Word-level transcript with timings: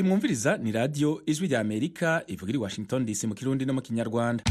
iyi 0.00 0.08
mwumviriza 0.08 0.50
ni 0.62 0.70
radiyo 0.78 1.10
ijwi 1.30 1.44
rya 1.48 1.60
amerika 1.66 2.08
ivuga 2.32 2.50
iri 2.50 2.62
washington 2.64 3.00
dc 3.08 3.20
mu 3.28 3.34
kirundi 3.38 3.62
no 3.66 3.72
mu 3.76 3.82
kinyarwanda. 3.86 4.42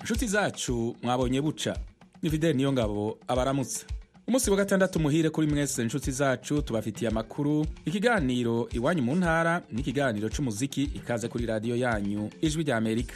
Inshuti 0.00 0.26
zacu 0.26 0.96
mwabonye 1.02 1.40
buca. 1.40 1.76
Ni 2.22 2.30
fideli 2.30 2.54
niyo 2.56 2.72
ngabo 2.72 3.18
abaramutse. 3.28 3.86
Umunsi 4.28 4.50
wa 4.50 4.56
gatandatu 4.56 5.00
muhire 5.00 5.30
kuri 5.30 5.46
mwese 5.46 5.82
inshuti 5.82 6.10
zacu 6.10 6.62
tubafitiye 6.62 7.10
amakuru 7.10 7.66
ikiganiro 7.84 8.68
iwanyu 8.72 9.02
mu 9.02 9.14
ntara 9.14 9.62
n'ikiganiro 9.72 10.28
c'umuziki 10.28 10.82
ikaze 10.82 11.28
kuri 11.28 11.46
radiyo 11.46 11.76
yanyu 11.76 12.30
ijwi 12.40 12.62
rya 12.62 12.76
amerika. 12.76 13.14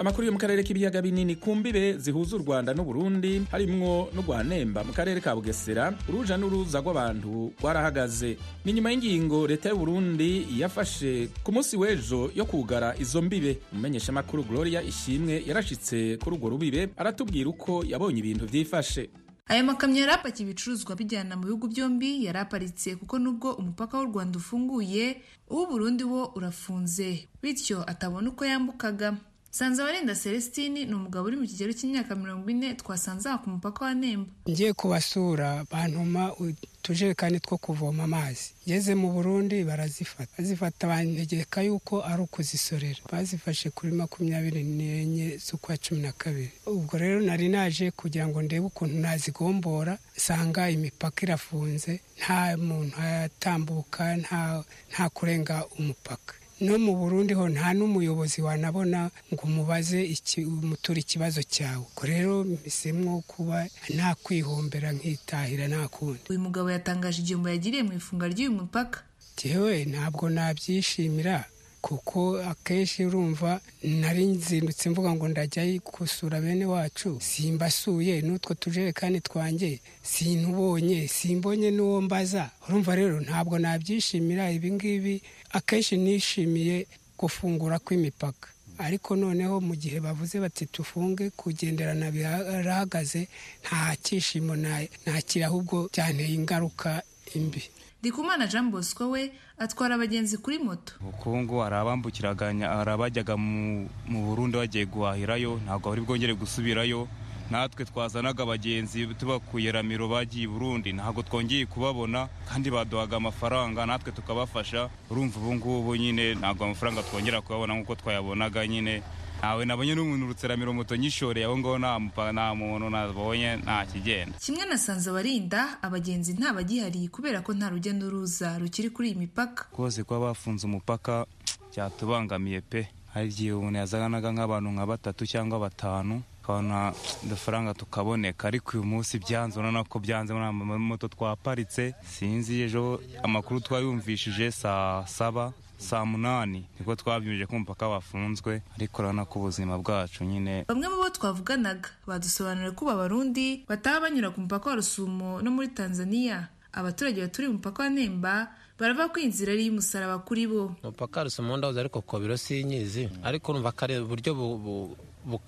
Amakuru 0.00 0.26
yo 0.26 0.32
mu 0.32 0.38
karere 0.38 0.62
k'ibiyaga 0.64 1.02
binini 1.02 1.36
ku 1.36 1.54
mbibe 1.54 1.92
zihuza 2.00 2.36
u 2.36 2.38
rwanda 2.40 2.72
n'uburundi 2.74 3.42
harimwo 3.52 4.08
n'urwanemba 4.16 4.80
mu 4.84 4.92
karere 4.96 5.20
ka 5.20 5.36
bugesera 5.36 5.92
uruja 6.08 6.40
n'uruza 6.40 6.80
rw'abantu 6.80 7.52
rwarahagaze. 7.60 8.38
Ni 8.64 8.72
nyuma 8.72 8.90
y'ingingo 8.90 9.44
leta 9.46 9.68
y'uburundi 9.68 10.48
yafashe 10.56 11.28
ku 11.44 11.52
munsi 11.52 11.76
w'ejo 11.76 12.32
yo 12.34 12.44
kugara 12.48 12.96
izo 12.96 13.20
mbibe. 13.22 13.60
Umumenyeshamakuru 13.72 14.44
gloria 14.48 14.80
ishimwe 14.82 15.44
yarashitse 15.46 16.16
kuri 16.16 16.36
urwo 16.36 16.48
rubibe 16.48 16.88
aratubwira 16.96 17.50
uko 17.52 17.84
yabonye 17.84 18.18
ibintu 18.24 18.46
vyifashe 18.48 19.10
aya 19.50 19.64
makamyo 19.64 20.00
yari 20.00 20.12
apakiye 20.12 20.46
ibicuruzwa 20.48 20.96
bijyana 20.96 21.36
mu 21.36 21.44
bihugu 21.44 21.68
byombi 21.68 22.24
yari 22.24 22.38
aparitse 22.38 22.96
kuko 22.96 23.18
nubwo 23.18 23.52
umupaka 23.52 23.98
w'u 23.98 24.06
rwanda 24.08 24.38
ufunguye 24.38 25.20
uw'uburundi 25.50 26.04
wo 26.08 26.32
urafunze 26.38 27.28
bityo 27.42 27.82
atabona 27.90 28.30
uko 28.30 28.44
yambukaga. 28.46 29.16
Sanzabarinda 29.50 30.14
Celestine 30.14 30.84
ni 30.84 30.94
umugabo 30.94 31.26
uri 31.26 31.36
mu 31.36 31.46
kigero 31.46 31.72
cy'imyaka 31.74 32.14
mirongo 32.14 32.46
ine 32.50 32.74
twasanze 32.78 33.28
aha 33.28 33.38
ku 33.42 33.50
mupaka 33.50 33.84
wa 33.84 33.94
Nemba. 33.94 34.30
Ngiye 34.48 34.72
kubasura 34.72 35.66
bantuma 35.70 36.30
utujerekani 36.38 37.40
two 37.40 37.58
kuvoma 37.58 38.04
amazi. 38.04 38.54
Ngeze 38.68 38.94
mu 38.94 39.10
burundi 39.12 39.64
barazifata. 39.64 40.30
Bazifata 40.38 40.86
bantegeka 40.86 41.62
yuko 41.66 41.98
ari 42.04 42.22
ukuzisorera. 42.22 43.02
Bazifashe 43.12 43.70
kuri 43.70 43.92
makumyabiri 43.92 44.62
n'enye 44.62 45.36
z'ukwa 45.42 45.76
cumi 45.76 46.00
na 46.02 46.12
kabiri. 46.12 46.52
Ubwo 46.66 46.98
rero 46.98 47.20
nari 47.20 47.48
naje 47.48 47.90
kugira 47.90 48.28
ngo 48.30 48.42
ndebe 48.42 48.66
ukuntu 48.70 48.96
nazigombora 49.02 49.98
nsanga 50.16 50.70
imipaka 50.70 51.22
irafunze 51.26 52.00
nta 52.22 52.56
muntu 52.56 52.94
ayatambuka 53.02 54.16
nta 54.16 55.08
kurenga 55.14 55.66
umupaka. 55.78 56.34
No 56.60 56.78
mu 56.78 56.92
burundi 56.96 57.32
ho 57.34 57.48
nta 57.48 57.72
n'umuyobozi 57.74 58.42
wanabona 58.42 59.10
ngo 59.32 59.42
umubaze 59.48 60.00
umutura 60.46 60.98
ikibazo 61.00 61.40
cyawe. 61.42 61.84
Ubwo 61.88 62.02
rero 62.06 62.44
mbisemwo 62.44 63.20
kuba 63.26 63.66
nta 63.94 64.14
kwihombera 64.22 64.92
nkitahira 64.92 65.68
nta 65.68 65.88
kundi. 65.88 66.20
Uyu 66.30 66.40
mugabo 66.40 66.70
yatangaje 66.70 67.18
igihombo 67.22 67.48
yagiriye 67.48 67.82
mu 67.82 67.92
ifunga 67.96 68.28
ry'uyu 68.28 68.52
mupaka. 68.52 68.98
Jyewe 69.38 69.84
ntabwo 69.84 70.28
nabyishimira. 70.28 71.44
Kuko 71.80 72.38
akenshi 72.42 73.04
urumva 73.04 73.60
nari 73.82 74.26
nzindutse 74.26 74.90
mvuga 74.90 75.10
ngo 75.16 75.28
ndajya 75.28 75.64
gusura 75.80 76.40
bene 76.40 76.64
wacu 76.68 77.16
simbasuye 77.20 78.20
n'utwo 78.22 78.54
tujerekani 78.54 79.20
twanjye 79.20 79.80
sintubonye 80.02 81.08
simbonye 81.08 81.70
n'uwo 81.70 82.00
mbaza. 82.00 82.50
Urumva 82.68 82.94
rero 82.94 83.20
ntabwo 83.20 83.58
nabyishimira 83.58 84.50
ibi 84.52 84.70
ngibi 84.72 85.22
akenshi 85.56 85.96
nishimiye 85.96 86.86
gufungura 87.18 87.78
kw'imipaka. 87.80 88.48
Ariko 88.78 89.16
noneho 89.16 89.60
mu 89.60 89.74
gihe 89.76 90.00
bavuze 90.00 90.40
bati 90.40 90.66
tufunge 90.66 91.30
kugenderana 91.36 92.10
birahagaze 92.12 93.28
nta 93.64 93.96
cyishimo 94.04 94.56
ntakira 94.56 95.46
ahubwo 95.48 95.88
byanteye 95.92 96.32
ingaruka 96.36 97.02
imbi. 97.36 97.62
Ndikumana 98.00 98.46
Jean 98.46 98.70
Bosco 98.70 99.10
we 99.10 99.32
atwara 99.58 99.94
abagenzi 99.94 100.38
kuri 100.38 100.58
moto. 100.58 100.92
Ubukungu 101.00 101.58
hari 101.60 101.74
abambukiraganya 101.76 102.68
hari 102.68 102.90
abajyaga 102.90 103.36
mu 103.36 103.88
burundi 104.08 104.56
bagiye 104.56 104.86
guhahirayo 104.86 105.60
ntabwo 105.64 105.90
bari 105.90 106.00
bwongere 106.00 106.34
gusubirayo. 106.34 107.08
Natwe 107.50 107.84
twazanaga 107.84 108.42
abagenzi 108.42 109.06
tubakuye 109.18 109.72
ramiro 109.72 110.08
bagiye 110.08 110.44
i 110.44 110.48
burundi 110.48 110.92
ntabwo 110.96 111.22
twongeye 111.22 111.66
kubabona 111.66 112.28
kandi 112.48 112.70
baduhaga 112.70 113.16
amafaranga 113.16 113.84
natwe 113.86 114.12
tukabafasha. 114.12 114.88
Urumva 115.10 115.36
ubu 115.38 115.54
ngubu 115.54 115.96
nyine 115.96 116.34
ntabwo 116.40 116.64
amafaranga 116.64 117.02
twongera 117.02 117.40
kuyabona 117.44 117.74
nk'uko 117.74 117.94
twayabonaga 118.00 118.64
nyine. 118.66 119.02
Ntawe 119.40 119.64
nabonye 119.64 119.94
n'umuntu 119.96 120.24
urutseramiro 120.26 120.72
moto 120.72 120.96
nyishoreye 120.96 121.46
aho 121.48 121.56
ngaho 121.58 121.78
nta 121.78 122.54
muntu 122.54 122.86
nabonye 122.90 123.56
nta 123.56 123.86
kigenda. 123.88 124.36
Kimwe 124.38 124.64
na 124.68 124.76
sanzabarinda 124.78 125.80
abagenzi 125.82 126.32
ntabagihari 126.36 127.08
kubera 127.08 127.40
ko 127.40 127.52
nta 127.56 127.72
rujya 127.72 127.92
n'uruza 127.96 128.58
rukiri 128.60 128.90
kuri 128.92 129.08
iyi 129.10 129.18
mipaka. 129.24 129.64
Rwose 129.72 130.04
kuba 130.04 130.20
bafunze 130.36 130.66
umupaka 130.68 131.24
byatubangamiye 131.72 132.60
pe. 132.60 132.88
Hari 133.16 133.28
igihe 133.32 133.52
umuntu 133.56 133.78
yazanaga 133.80 134.28
nk'abantu 134.32 134.68
nka 134.76 134.86
batatu 134.86 135.22
cyangwa 135.26 135.56
batanu 135.58 136.22
tukabona 136.44 136.92
udufaranga 137.24 137.72
tukaboneka. 137.74 138.48
Ariko 138.48 138.76
uyu 138.76 138.84
munsi 138.84 139.18
byanze 139.18 139.56
urabona 139.56 139.84
ko 139.88 139.96
byanze 140.04 140.30
muri 140.36 140.78
moto 140.84 141.08
twaparitse. 141.08 141.94
Sinzi 142.04 142.60
ejo 142.68 143.00
amakuru 143.24 143.60
twayumvishije 143.64 144.52
saa 144.52 145.06
saba. 145.08 145.52
Saa 145.80 146.04
munani. 146.04 146.68
Niko 146.78 146.92
twabyumvije 146.96 147.46
ko 147.48 147.56
umupaka 147.56 147.88
wafunzwe 147.88 148.60
ariko 148.76 149.00
urabona 149.02 149.24
ko 149.24 149.38
ubuzima 149.40 149.80
bwacu 149.80 150.24
nyine 150.28 150.68
bamwe 150.68 150.86
mu 150.92 150.96
bo 151.00 151.08
twavuganaga 151.08 151.88
badusobanurira 152.06 152.76
ko 152.76 152.90
abarundi 152.92 153.64
bataha 153.68 154.04
banyura 154.04 154.30
ku 154.30 154.44
mupaka 154.44 154.70
wa 154.70 154.76
rusumo 154.76 155.40
no 155.42 155.50
muri 155.50 155.68
tanzania. 155.72 156.48
Abaturage 156.72 157.18
baturiye 157.24 157.50
umupaka 157.50 157.82
wa 157.82 157.88
nemba 157.90 158.34
barava 158.78 159.08
ko 159.08 159.18
inzira 159.20 159.52
ari 159.56 159.66
iy'umusaraba 159.66 160.22
kuri 160.22 160.46
bo. 160.46 160.76
Umupaka 160.84 161.24
rusumo 161.24 161.56
ndahoze 161.56 161.80
ariko 161.80 161.98
kobiro 162.04 162.36
sinyizi 162.36 163.08
ariko 163.24 163.50
urumva 163.52 163.72
kare 163.72 163.98
uburyo 163.98 164.32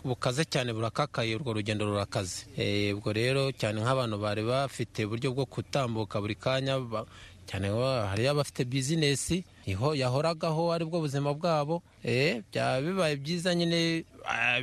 bukaze 0.05 0.45
cyane 0.45 0.73
burakakaye 0.73 1.37
urwo 1.37 1.53
rugendo 1.53 1.87
rurakaze. 1.87 2.45
Ubwo 2.93 3.13
rero 3.13 3.53
cyane 3.57 3.81
nk'abantu 3.81 4.17
bari 4.21 4.43
bafite 4.45 5.05
uburyo 5.09 5.33
bwo 5.33 5.45
gutambuka 5.49 6.21
buri 6.21 6.35
kanya 6.37 6.77
cyane 7.47 7.69
hariyo 8.11 8.31
abafite 8.31 8.65
bizinesi 8.65 9.45
yahoragaho 9.95 10.73
ari 10.73 10.85
bwo 10.85 11.01
buzima 11.01 11.35
bwabo 11.35 11.83
byaba 12.51 12.81
bibaye 12.81 13.17
byiza 13.17 13.55
nyine 13.55 14.05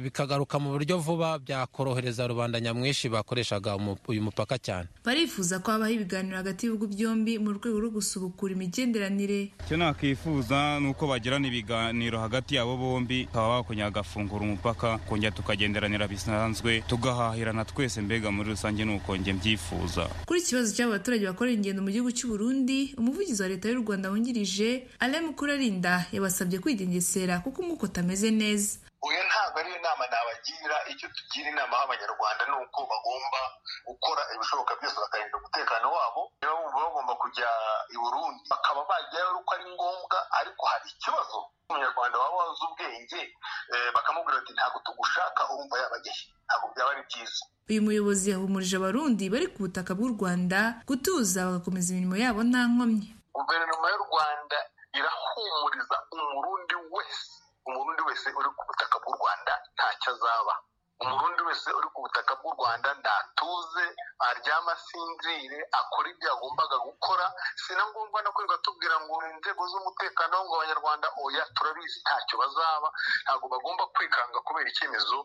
bikagaruka 0.03 0.59
mu 0.59 0.70
buryo 0.72 0.97
vuba 0.97 1.40
byakorohereza 1.40 2.28
rubanda 2.28 2.59
nyamwinshi 2.59 3.09
bakoreshaga 3.09 3.78
uyu 4.08 4.22
mupaka 4.22 4.58
cyane. 4.58 4.88
Barifuza 5.06 5.59
ko 5.59 5.72
habaho 5.72 5.92
ibiganiro 5.92 6.38
hagati 6.38 6.66
y'ibihugu 6.66 6.88
byombi 6.88 7.40
mu 7.40 7.52
rwego 7.58 7.80
rwo 7.80 7.90
gusubukura 8.02 8.53
imigenderanire. 8.53 9.52
Icyo 9.66 9.78
nakwifuza 9.78 10.80
ni 10.80 10.88
uko 10.90 11.08
bagirana 11.08 11.48
ibiganiro 11.48 12.19
hagati 12.19 12.56
yabo 12.56 12.78
bombi 12.78 13.25
bakaba 13.25 13.62
bakongera 13.62 13.90
bagafungura 13.92 14.44
umupaka 14.46 14.98
kongera 14.98 15.31
tukagenderanira 15.31 16.08
bisanzwe 16.08 16.81
tugahahirana 16.88 17.66
twese 17.66 18.02
mbega 18.02 18.31
muri 18.31 18.50
rusange 18.50 18.86
ni 18.86 18.96
uko 18.96 19.18
njye 19.18 19.34
mbyifuza. 19.34 20.09
Kuri 20.25 20.40
ikibazo 20.40 20.74
cy'abo 20.75 20.92
baturage 20.92 21.25
bakorera 21.25 21.56
ingendo 21.58 21.81
mu 21.81 21.90
gihugu 21.92 22.12
cy'u 22.12 22.30
Burundi 22.30 22.94
umuvugizi 22.98 23.42
wa 23.42 23.48
leta 23.50 23.69
y'u 23.69 23.81
Rwanda 23.84 24.09
wungirije 24.12 24.88
Alain 25.00 25.25
Mukurarinda 25.25 26.06
yabasabye 26.12 26.59
kwigengesera 26.59 27.40
kuko 27.40 27.62
umwuka 27.62 27.84
utameze 27.86 28.31
neza. 28.31 28.78
Oya 29.06 29.22
ntabwo 29.30 29.58
ariyo 29.60 29.80
nama 29.80 30.04
nabagira 30.12 30.78
icyo 30.92 31.08
tugira 31.16 31.48
inama 31.50 31.76
y'abanyarwanda 31.80 32.44
ni 32.50 32.56
uko 32.64 32.80
bagomba 32.92 33.42
gukora 33.88 34.22
ibishoboka 34.36 34.76
byose 34.80 34.98
bakarinda 35.00 35.38
umutekano 35.40 35.88
wabo. 35.98 36.22
Niba 36.42 36.54
bumva 36.60 36.80
bagomba 36.86 37.13
kujya 37.24 37.50
i 37.96 37.98
burundi 37.98 38.44
bakaba 38.51 38.81
bajyayo 38.90 39.40
uko 39.40 39.51
ari 39.56 39.66
ngombwa 39.74 40.18
ariko 40.40 40.63
hari 40.72 40.88
ikibazo 40.94 41.38
umunyarwanda 41.69 42.18
waba 42.19 42.36
wazi 42.44 42.62
ubwenge 42.68 43.22
bakamubwira 43.96 44.38
ati 44.44 44.51
ntabwo 44.54 44.78
tugushaka 44.86 45.42
urumva 45.51 45.75
yabajyayo 45.80 46.24
ntabwo 46.46 46.66
byaba 46.75 46.92
ari 46.92 47.04
byiza. 47.07 47.42
Uyu 47.69 47.81
muyobozi 47.86 48.25
yahumurije 48.36 48.75
abarundi 48.78 49.24
bari 49.31 49.48
ku 49.54 49.60
butaka 49.63 49.96
bw'u 49.96 50.12
rwanda 50.18 50.60
gutuza 50.90 51.46
bagakomeza 51.48 51.94
imirimo 51.96 52.16
yabo 52.19 52.42
nta 52.44 52.62
nkomyi. 52.68 53.07
Guverinoma 53.36 53.86
y'u 53.94 54.01
rwanda 54.10 54.57
irahumuriza 54.98 55.98
umurundi 56.12 56.75
wese. 56.92 57.38
Umurundi 57.68 58.02
wese 58.08 58.28
uri 58.40 58.50
ku 58.58 58.64
butaka 58.68 58.96
bw'u 59.04 59.14
rwanda 59.18 59.54
ntacyo 59.76 60.10
azaba. 60.14 60.54
Umurundi 61.00 61.42
wese 61.48 61.70
uri 61.78 61.88
ku 61.94 62.00
butaka 62.04 62.34
bw'u 62.40 62.52
rwanda 62.58 62.90
ntatuze 63.00 63.86
aryama 64.28 64.72
asinzire 64.76 65.60
akora 65.80 66.08
ibyo 66.12 66.28
yagombaga 66.32 66.78
gukora. 66.88 67.26
Si 67.62 67.72
na 67.76 67.84
ngombwa 67.90 68.20
no 68.22 68.32
kwirirwa 68.36 68.58
tubwira 68.66 68.96
ngo 69.04 69.16
inzego 69.32 69.64
z'umutekano 69.72 70.36
ngo 70.44 70.54
abanyarwanda 70.56 71.08
oya 71.24 71.44
turabizi 71.56 71.98
ntacyo 72.04 72.36
bazaba. 72.42 72.88
Ntabwo 73.24 73.46
bagomba 73.54 73.84
kwikanga 73.96 74.40
kubera 74.46 74.68
icyemezo 74.70 75.18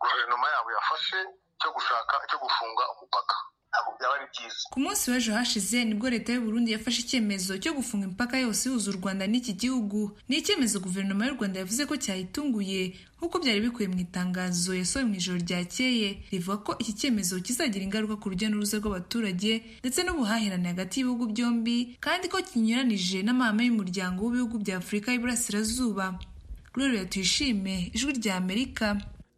guverinoma 0.00 0.46
yabo 0.54 0.68
yafashe 0.76 1.18
cyo 1.60 1.70
gushaka 1.76 2.14
cyo 2.28 2.38
gufunga 2.42 2.84
umupaka. 2.92 3.36
Ntabwo 3.72 3.90
byaba 3.96 4.14
ari 4.20 4.26
byiza. 4.32 4.68
Ku 4.72 4.78
munsi 4.84 5.04
w'ejo 5.10 5.32
hashize 5.32 5.78
ni 5.84 5.94
bwo 5.96 6.06
leta 6.12 6.32
y'u 6.32 6.44
Burundi 6.44 6.72
yafashe 6.76 7.00
icyemezo 7.02 7.52
cyo 7.62 7.72
gufunga 7.72 8.04
imipaka 8.06 8.36
yose 8.44 8.68
ihuza 8.68 8.90
u 8.92 8.96
Rwanda 9.00 9.24
n'iki 9.26 9.52
gihugu. 9.62 10.00
Ni 10.28 10.36
icyemezo 10.44 10.76
guverinoma 10.84 11.24
y'u 11.26 11.36
Rwanda 11.40 11.56
yavuze 11.64 11.82
ko 11.88 11.94
cyayitunguye 12.04 12.80
nk'uko 13.16 13.36
byari 13.42 13.60
bikubiye 13.64 13.88
mu 13.88 13.98
itangazo 14.06 14.70
yasohoye 14.80 15.06
mu 15.08 15.14
ijoro 15.16 15.38
ryakeye. 15.46 16.08
Rivuga 16.32 16.56
ko 16.66 16.72
iki 16.82 16.92
cyemezo 17.00 17.40
kizagira 17.40 17.84
ingaruka 17.84 18.16
ku 18.20 18.26
rujya 18.30 18.48
n'uruza 18.52 18.76
rw'abaturage 18.82 19.52
ndetse 19.82 20.00
n'ubuhahirane 20.04 20.68
hagati 20.72 20.94
y'ibihugu 21.00 21.24
byombi 21.32 21.76
kandi 22.04 22.28
ko 22.28 22.36
kinyuranije 22.48 23.18
n'amahame 23.24 23.62
y'umuryango 23.72 24.18
w'ibihugu 24.26 24.56
bya 24.62 24.76
Afurika 24.82 25.08
y'Iburasirazuba. 25.14 26.18
Gloria 26.74 27.04
Tuyishime 27.08 27.90
ijwi 27.94 28.12
rya 28.20 28.36
Amerika. 28.36 28.86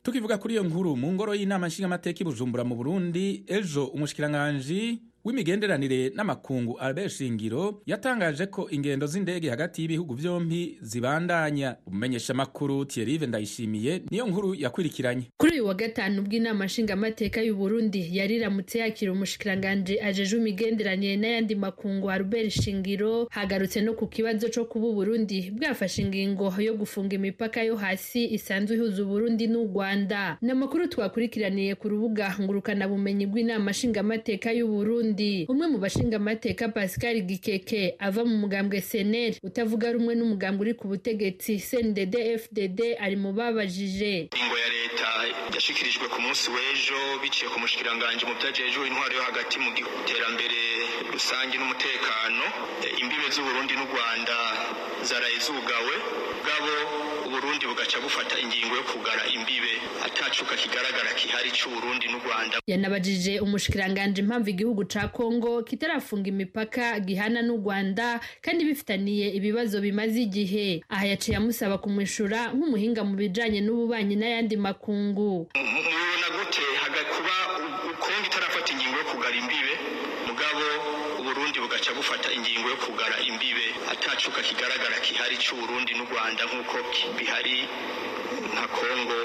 Tukivuga 0.05 0.37
kuri 0.39 0.55
iyo 0.55 0.63
nkuru 0.65 0.97
mu 0.97 1.13
ngoro 1.17 1.33
y'inama 1.35 1.67
nshingamateka 1.67 2.21
i 2.21 2.25
bujumbura 2.29 2.65
mu 2.65 2.77
burundi 2.77 3.45
ejo 3.49 3.85
umushikiranganji 3.97 5.01
w'imigenderanire 5.25 6.11
n'amakungu 6.15 6.79
Albert 6.79 7.11
Shingiro 7.13 7.83
yatangaje 7.87 8.47
ko 8.47 8.69
ingendo 8.71 9.07
z'indege 9.07 9.51
hagati 9.51 9.83
y'ibihugu 9.83 10.15
byombi 10.15 10.79
zibandanya. 10.83 11.77
Umumenyeshamakuru 11.87 12.85
Thierry 12.85 13.19
Ndayishimiye 13.27 14.03
niyo 14.11 14.27
nkuru 14.27 14.55
yakurikiranye 14.55 15.23
kuri 15.37 15.53
uyu 15.53 15.67
wa 15.67 15.75
gatanu 15.75 16.23
bw'inama 16.23 16.65
nshingamateka 16.65 17.43
y'u 17.43 17.57
Burundi 17.57 18.09
yariramutse 18.17 18.79
yakira 18.79 19.13
umushikiranganji 19.13 20.01
ajejwe 20.01 20.39
imigenderanire 20.41 21.17
n'ayandi 21.17 21.55
makungu 21.55 22.11
Albert 22.11 22.51
Shingiro 22.51 23.29
hagarutse 23.31 23.81
no 23.81 23.95
ku 23.95 24.07
kibazo 24.07 24.49
co 24.49 24.65
kuba 24.65 24.93
Burundi 24.93 25.51
bwafashe 25.51 26.03
ingingo 26.03 26.53
yo 26.59 26.75
gufunga 26.75 27.15
imipaka 27.17 27.63
yo 27.63 27.77
hasi 27.77 28.25
isanzwe 28.35 28.77
ihuza 28.77 29.05
Burundi 29.05 29.47
n'u 29.47 29.65
Rwanda. 29.65 30.39
N'amakuru 30.43 30.89
twakurikiraniye 30.89 31.75
ku 31.75 31.89
rubuga 31.89 32.37
ngurukana 32.41 32.89
bumenyi 32.89 33.27
bw'inama 33.27 33.71
nshingamateka 33.71 34.53
y'u 34.53 34.69
Burundi. 34.69 35.14
Umwe 35.49 35.67
mu 35.67 35.79
bashinga 35.79 36.17
amateka 36.17 36.69
Pascal 36.69 37.17
Gikeke 37.23 37.95
ava 37.99 38.25
mu 38.25 38.37
mugambwe 38.43 38.81
SNL 38.81 39.33
utavuga 39.43 39.93
rumwe 39.93 40.15
n'umugambwe 40.15 40.61
uri 40.65 40.75
ku 40.75 40.89
butegetsi 40.89 41.59
CNDD 41.59 42.15
FDD 42.43 42.81
ari 43.01 43.17
mu 43.17 43.33
babajije. 43.33 44.29
Ingo 44.41 44.57
ya 44.59 44.69
leta 44.77 45.09
yashikirijwe 45.55 46.07
ku 46.13 46.19
munsi 46.25 46.51
w'ejo 46.55 47.01
biciye 47.23 47.49
ku 47.53 47.59
mushikiranganje 47.63 48.27
mu 48.27 48.35
byajejwe 48.39 48.83
intwaro 48.89 49.13
yo 49.19 49.23
hagati 49.29 49.57
mu 49.63 49.71
iterambere 50.03 50.61
rusange 51.13 51.55
n'umutekano 51.59 52.45
imbibe 53.03 53.27
z'uburundi 53.35 53.75
n'u 53.79 53.87
rwanda 53.93 54.37
zaraye 55.09 55.39
zugawe. 55.47 55.95
Bwabo 56.45 56.75
uburundi 57.35 57.67
bugaca 57.67 57.99
bufata 58.01 58.39
ingingo 58.41 58.77
yo 58.77 58.83
kugara 58.83 59.27
imbibe. 59.27 59.73
Atacuka 60.07 60.55
kigaragara 60.57 61.11
kihari 61.15 61.51
c'uburundi 61.51 62.07
n'u 62.09 62.19
rwanda 62.25 62.59
yanabajije 62.67 63.41
umushikiranganje 63.41 64.21
impamvu 64.23 64.51
igihugu 64.51 64.85
ca 64.87 65.09
kongo 65.13 65.63
kitarafunga 65.63 66.29
imipaka 66.29 67.01
gihana 67.01 67.43
n'u 67.43 67.57
rwanda 67.57 68.21
kandi 68.41 68.65
bifitaniye 68.65 69.31
ibibazo 69.35 69.81
bimaze 69.81 70.23
igihe. 70.23 70.85
Aha 70.89 71.07
yaciye 71.07 71.37
amusaba 71.37 71.79
kumwishura 71.79 72.53
nk'umuhinga 72.55 73.03
mu 73.05 73.15
bijanye 73.17 73.61
n'ububanyi 73.61 74.15
n'ayandi 74.17 74.57
makungu 74.57 75.51
mubibona 75.55 76.27
gute 76.37 76.63
kuba 77.15 77.35
kongo 78.01 78.27
itarafata 78.27 78.73
ingingo 78.73 78.97
yo 78.99 79.05
kugara 79.11 79.37
imbibe 79.37 79.73
mugabo 80.29 80.63
uburundi 81.21 81.59
bugaca 81.61 81.91
bufata 81.97 82.29
ingingo 82.33 82.69
yo 82.69 82.77
kugara 82.77 83.17
imbibe 83.29 83.67
atacuka 84.25 84.43
kigaragara 84.43 84.97
kihari 85.03 85.37
c'uburundi 85.37 85.93
n'u 85.95 86.05
rwanda 86.09 86.45
nk'uko 86.49 86.77
bihari 87.19 87.69
nka 88.53 88.67
kongo 88.73 89.19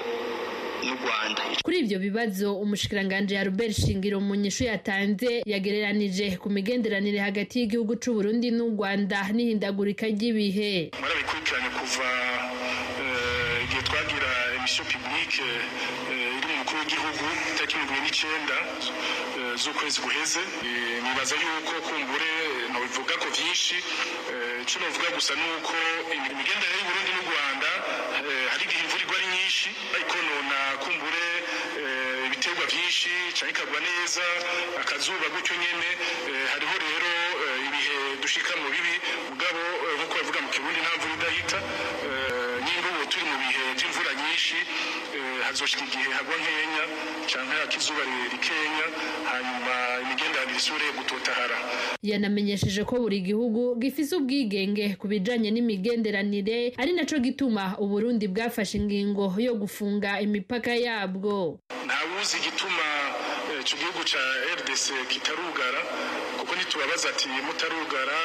n'u 0.83 0.95
rwanda 0.99 1.41
kuri 1.63 1.77
ibyo 1.79 1.99
bibazo 1.99 2.55
umushikiranganje 2.59 3.35
ya 3.35 3.43
Robert 3.43 3.71
Shingiro 3.79 4.19
mu 4.19 4.35
nyishu 4.35 4.63
yatanze 4.67 5.43
yagereranije 5.45 6.35
ku 6.41 6.49
migenderanire 6.51 7.19
hagati 7.23 7.59
y'igihugu 7.63 7.95
c'u 7.95 8.11
Burundi 8.13 8.51
n'u 8.51 8.75
Rwanda 8.75 9.23
n'ihindagurika 9.31 10.03
ry'ibihe. 10.11 10.91
Murabikurikiranye 10.99 11.69
kuva 11.79 12.07
igihe 13.63 13.81
twagira 13.87 14.29
emission 14.59 14.85
publique 14.91 15.39
iri 16.11 16.47
mu 16.51 16.55
mukuru 16.59 16.77
w'igihugu 16.83 17.23
itariki 17.55 17.75
mirongo 17.77 17.93
ine 17.95 18.01
n'icenda 18.03 18.57
z'ukwezi 19.61 19.99
guheze. 20.03 20.41
Nibaza 21.03 21.35
yuko 21.39 21.73
kumbure 21.87 22.31
ntubivuga 22.71 23.13
ko 23.21 23.27
vyinshi 23.49 23.75
ico 24.61 24.79
novuga 24.79 25.09
gusa 25.17 25.33
nuko 25.35 25.73
imigenderanire 26.13 26.77
y'uburundi 26.77 27.11
n'u 27.17 27.23
rwanda 27.29 27.69
hari 28.51 28.63
igihe 28.65 28.81
imvura 28.85 29.01
igwa 29.03 29.15
ari 29.17 29.27
nyinshi 29.33 29.67
ikonona 30.01 30.57
kumbure 30.83 31.25
ibiterwa 32.27 32.65
vyinshi 32.71 33.09
canke 33.37 33.49
ikagwa 33.53 33.79
neza 33.81 34.25
akazuba 34.81 35.25
gutyo 35.33 35.55
nyene 35.61 35.89
hariho 36.53 36.75
rero 36.85 37.11
ibihe 37.67 37.95
dushika 38.21 38.53
mu 38.61 38.67
bibi 38.69 38.95
mugabo 39.33 39.61
nk'uko 39.97 40.13
bavuga 40.19 40.39
mu 40.45 40.49
kirundi 40.53 40.79
nta 40.85 40.91
mvura 40.97 41.13
idahita 41.17 41.57
nyingo 42.65 42.87
ubu 42.93 43.03
turi 43.09 43.25
mu 43.29 43.35
bihe 43.41 43.63
vy'imvura 43.77 44.11
nyinshi 44.21 44.57
hazoshika 45.45 45.83
igihe 45.89 46.07
hagwa 46.17 46.35
nkenya 46.41 46.83
canke 47.29 47.55
akizuba 47.63 48.01
rikenya 48.31 48.85
hanyuma 49.31 49.73
imigenderanire 50.01 50.57
isubire 50.57 50.91
gutotahara. 50.97 51.57
Yanamenyesheje 52.03 52.83
ko 52.83 52.99
buri 52.99 53.21
gihugu 53.21 53.75
gifise 53.75 54.15
ubwigenge 54.15 54.95
ku 54.99 55.07
bijanye 55.07 55.51
n'imigenderanire 55.51 56.73
ari 56.77 56.91
naco 56.93 57.17
gituma 57.19 57.77
uburundi 57.77 58.27
bwafashe 58.27 58.77
ingingo 58.77 59.33
yo 59.37 59.53
gufunga 59.55 60.19
imipaka 60.21 60.73
yabwo. 60.75 61.59
Ntawuzi 61.85 62.37
igituma 62.41 62.85
ico 63.61 63.75
gihugu 63.77 64.01
ca 64.11 64.21
rdc 64.57 64.85
kitarugara 65.11 65.81
kuko 66.39 66.55
nitubabaza 66.55 67.09
ati 67.09 67.27
mutarugara 67.45 68.17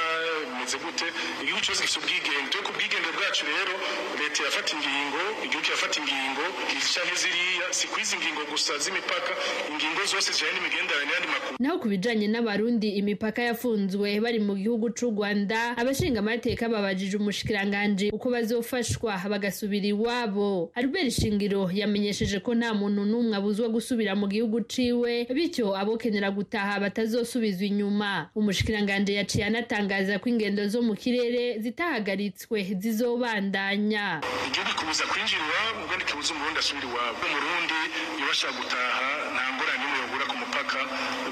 bimeze 0.65 0.79
gute 0.85 1.05
igihugu 1.43 1.61
cyose 1.65 1.83
gifite 1.83 1.99
ubwigenge. 2.01 2.59
Ku 2.65 2.73
bwigenge 2.73 3.11
bwacu 3.17 3.45
rero 3.47 3.75
leta 4.21 4.41
yafata 4.45 4.71
ingingo 4.77 5.21
igihugu 5.45 5.65
kirafata 5.67 5.97
ingingo 6.01 6.45
izi 6.77 6.89
canke 6.95 7.15
ziriya 7.23 7.67
si 7.71 7.87
kwizi 7.89 8.17
ingingo 8.17 8.43
gusa 8.51 8.73
z'imipaka 8.83 9.33
ingingo 9.73 10.01
zose 10.11 10.33
zijanye 10.33 10.53
n'imigenderanire 10.57 11.13
y'andi 11.15 11.29
makuru. 11.35 11.57
Naho 11.61 11.77
ku 11.79 11.87
bijanye 11.89 12.27
n'abarundi 12.33 12.89
imipaka 13.01 13.41
yafunzwe 13.43 14.21
bari 14.25 14.41
mu 14.41 14.55
gihugu 14.57 14.87
c'u 14.97 15.11
rwanda 15.13 15.77
abashinga 15.77 16.19
amateka 16.25 16.69
babajije 16.69 17.17
umushikiranganji 17.21 18.07
uko 18.17 18.27
bazofashwa 18.31 19.21
bagasubira 19.31 19.87
iwabo. 19.93 20.71
Albert 20.75 21.11
shingiro 21.13 21.69
yamenyesheje 21.73 22.41
ko 22.41 22.55
nta 22.55 22.73
muntu 22.75 23.05
n'umwe 23.05 23.37
abuzwa 23.37 23.69
gusubira 23.69 24.17
mu 24.17 24.27
gihugu 24.33 24.61
ciwe 24.65 25.29
bityo 25.29 25.77
abokenera 25.77 26.31
gutaha 26.33 26.81
batazosubizwa 26.81 27.65
inyuma. 27.69 28.31
Umushikiranganji 28.35 29.13
yaciye 29.15 29.45
anatangaza 29.45 30.17
ko 30.19 30.29
ingendo 30.33 30.54
zo 30.73 30.81
mu 30.87 30.95
kirere 30.95 31.59
zitahagaritswe 31.65 32.59
zizobandanya. 32.83 34.21
Igihugu 34.49 34.73
kubuza 34.79 35.05
kwinjira 35.11 35.43
iwabo 35.49 35.81
ubwo 35.85 35.95
ntikibuza 35.97 36.31
umurundi 36.35 36.59
asubira 36.63 36.87
iwabo. 36.89 37.19
Umurundi 37.27 37.79
iyo 38.19 38.25
bashaka 38.31 38.53
gutaha 38.59 39.07
nta 39.35 39.45
ngorane 39.55 39.83
imwe 39.87 39.99
yobura 40.03 40.25
ku 40.31 40.37
mupaka. 40.43 40.79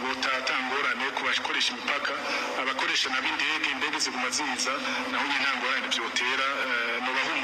Botaha 0.03 0.37
ata 0.43 0.55
ngorane 0.67 1.05
ku 1.17 1.21
bakoresha 1.27 1.71
imipaka. 1.75 2.13
Abakoresha 2.63 3.07
nabo 3.13 3.27
indege 3.33 3.67
indege 3.75 3.97
ziguma 4.05 4.29
ziza 4.37 4.73
naho 5.11 5.25
nyine 5.31 5.41
nta 5.45 5.51
ngorane 5.59 5.87
vyotera 5.95 6.47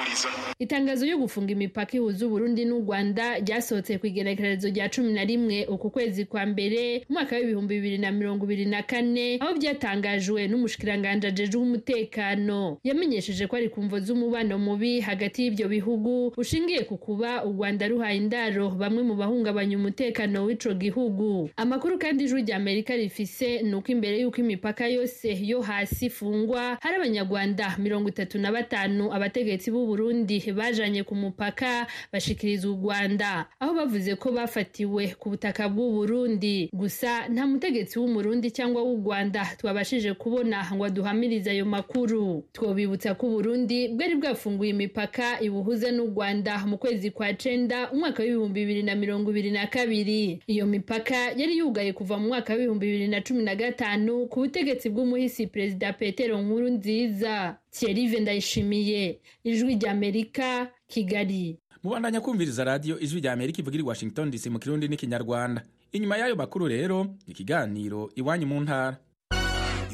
nobahumuriza 0.08 0.28
itangazo 0.58 1.04
ryo 1.06 1.18
gufunga 1.18 1.52
imipaka 1.52 1.96
ihuza 1.96 2.26
uburundi 2.26 2.64
n'u 2.64 2.80
rwanda 2.82 3.38
ryasohotse 3.38 3.98
ku 3.98 4.06
igenekerezo 4.06 4.68
rya 4.68 4.88
cumi 4.88 5.12
na 5.12 5.24
rimwe 5.24 5.66
uku 5.66 5.90
kwezi 5.90 6.24
kwa 6.24 6.46
mbere 6.46 7.04
umwaka 7.10 7.36
w'ibihumbi 7.36 7.74
bibiri 7.74 7.98
na 7.98 8.10
mirongo 8.12 8.44
ibiri 8.44 8.64
na 8.66 8.82
kane 8.82 9.38
aho 9.40 9.54
byatangajwe 9.54 10.48
n'umushikiranganji 10.48 11.26
ajejwe 11.26 11.60
umutekano. 11.62 12.78
Yamenyesheje 12.84 13.46
ko 13.46 13.56
ari 13.56 13.68
ku 13.68 13.82
mvo 13.82 14.00
z'umubano 14.00 14.58
mubi 14.58 15.00
hagati 15.00 15.42
y'ibyo 15.44 15.68
bihugu 15.68 16.32
ushingiye 16.36 16.84
ku 16.88 16.96
kuba 16.98 17.44
u 17.44 17.52
rwanda 17.52 17.86
ruhaye 17.88 18.16
indaro 18.18 18.70
bamwe 18.74 19.02
mu 19.02 19.14
bahungabanya 19.14 19.76
umutekano 19.78 20.44
w'ico 20.44 20.74
gihugu. 20.74 21.50
Amakuru 21.56 21.98
kandi 21.98 22.24
ijwi 22.24 22.42
rya 22.42 22.56
amerika 22.56 22.96
rifise 22.96 23.62
ni 23.62 23.74
uko 23.74 23.92
imbere 23.92 24.18
y'uko 24.20 24.40
imipaka 24.42 24.88
yose 24.90 25.38
yo 25.46 25.60
hasi 25.62 26.06
ifungwa 26.10 26.78
hari 26.82 26.96
abanyarwanda 26.96 27.76
mirongo 27.78 28.08
itatu 28.08 28.38
na 28.42 28.50
batanu 28.52 29.12
abategetsi 29.14 29.70
b'u 29.70 29.86
burundi 30.02 30.38
bajanye 30.54 31.02
ku 31.02 31.14
mupaka 31.14 31.86
bashikiriza 32.12 32.70
u 32.70 32.72
rwanda. 32.78 33.46
Aho 33.60 33.74
bavuze 33.74 34.14
ko 34.14 34.30
bafatiwe 34.32 35.06
ku 35.18 35.30
butaka 35.34 35.66
bw'u 35.68 35.90
burundi. 35.92 36.70
Gusa 36.72 37.26
nta 37.28 37.46
mutegetsi 37.46 37.98
w'umurundi 37.98 38.50
cyangwa 38.54 38.82
w'u 38.82 38.96
rwanda 39.02 39.42
twabashije 39.58 40.14
kubona 40.14 40.70
ngo 40.74 40.84
aduhamirize 40.86 41.50
ayo 41.50 41.66
makuru. 41.66 42.44
Twobibutsa 42.52 43.14
ko 43.18 43.26
uburundi 43.26 43.88
bwari 43.90 44.14
bwafunguye 44.14 44.70
imipaka 44.70 45.40
ibuhuze 45.42 45.90
n'u 45.90 46.06
rwanda 46.14 46.62
mu 46.66 46.78
kwezi 46.78 47.10
kwa 47.10 47.34
cenda 47.34 47.90
umwaka 47.90 48.22
w'ibihumbi 48.22 48.60
bibiri 48.60 48.82
na 48.86 48.94
mirongo 48.94 49.30
ibiri 49.34 49.50
na 49.50 49.66
kabiri. 49.66 50.42
Iyo 50.46 50.66
mipaka 50.66 51.16
yari 51.36 51.58
yugaye 51.58 51.92
kuva 51.92 52.18
mu 52.22 52.28
mwaka 52.30 52.54
w'ibihumbi 52.54 52.86
bibiri 52.86 53.08
na 53.08 53.20
cumi 53.20 53.42
na 53.42 53.54
gatanu 53.58 54.26
ku 54.30 54.40
butegetsi 54.46 54.90
bw'umuhisi 54.90 55.46
perezida 55.50 55.92
petero 55.92 56.38
nkuru 56.42 56.68
nziza 56.78 57.56
thierry 57.78 58.20
ndayishimiye 58.20 59.20
ijwi 59.44 59.74
ry'amerika 59.76 60.70
kigali. 60.88 61.58
Mubandanya 61.82 62.20
kumviriza 62.20 62.64
radiyo 62.64 62.98
ijwi 63.00 63.20
rya 63.20 63.32
amerika 63.32 63.58
ivugira 63.62 63.82
i 63.82 63.86
washington 63.86 64.30
dc 64.30 64.46
mu 64.46 64.58
kirundi 64.58 64.88
n'ikinyarwanda. 64.88 65.62
Inyuma 65.92 66.16
y'ayo 66.18 66.36
makuru 66.36 66.68
rero 66.68 67.06
ikiganiro 67.26 68.10
iwanyu 68.16 68.46
mu 68.46 68.60
ntara. 68.60 68.98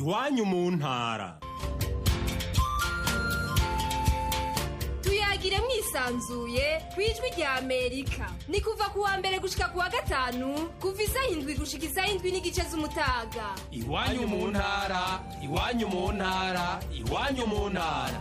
Iwanyu 0.00 0.45
mu 0.45 0.71
ntara. 0.71 1.38
Tuyagire 5.94 6.10
mwisanzuye 6.10 6.82
ku 6.94 7.00
ijwi 7.00 7.30
rya 7.36 7.52
amerika. 7.54 8.30
Ni 8.48 8.60
kuva 8.60 8.84
ku 8.92 9.00
wa 9.00 9.18
mbere 9.18 9.38
gushika 9.38 9.68
ku 9.72 9.78
wa 9.78 9.88
gatanu 9.88 10.68
kuva 10.80 11.02
isaha 11.02 11.26
indwi 11.30 11.54
gushika 11.54 11.86
isaha 11.86 12.08
indwi 12.08 12.30
n'igice 12.32 12.62
z'umutaga. 12.70 13.54
Iwanyu 13.70 14.26
mu 14.28 14.48
ntara 14.50 15.20
iwanyu 15.42 15.86
mu 15.88 16.12
ntara 16.12 16.80
iwanyu 16.92 17.46
mu 17.46 17.70
ntara. 17.70 18.20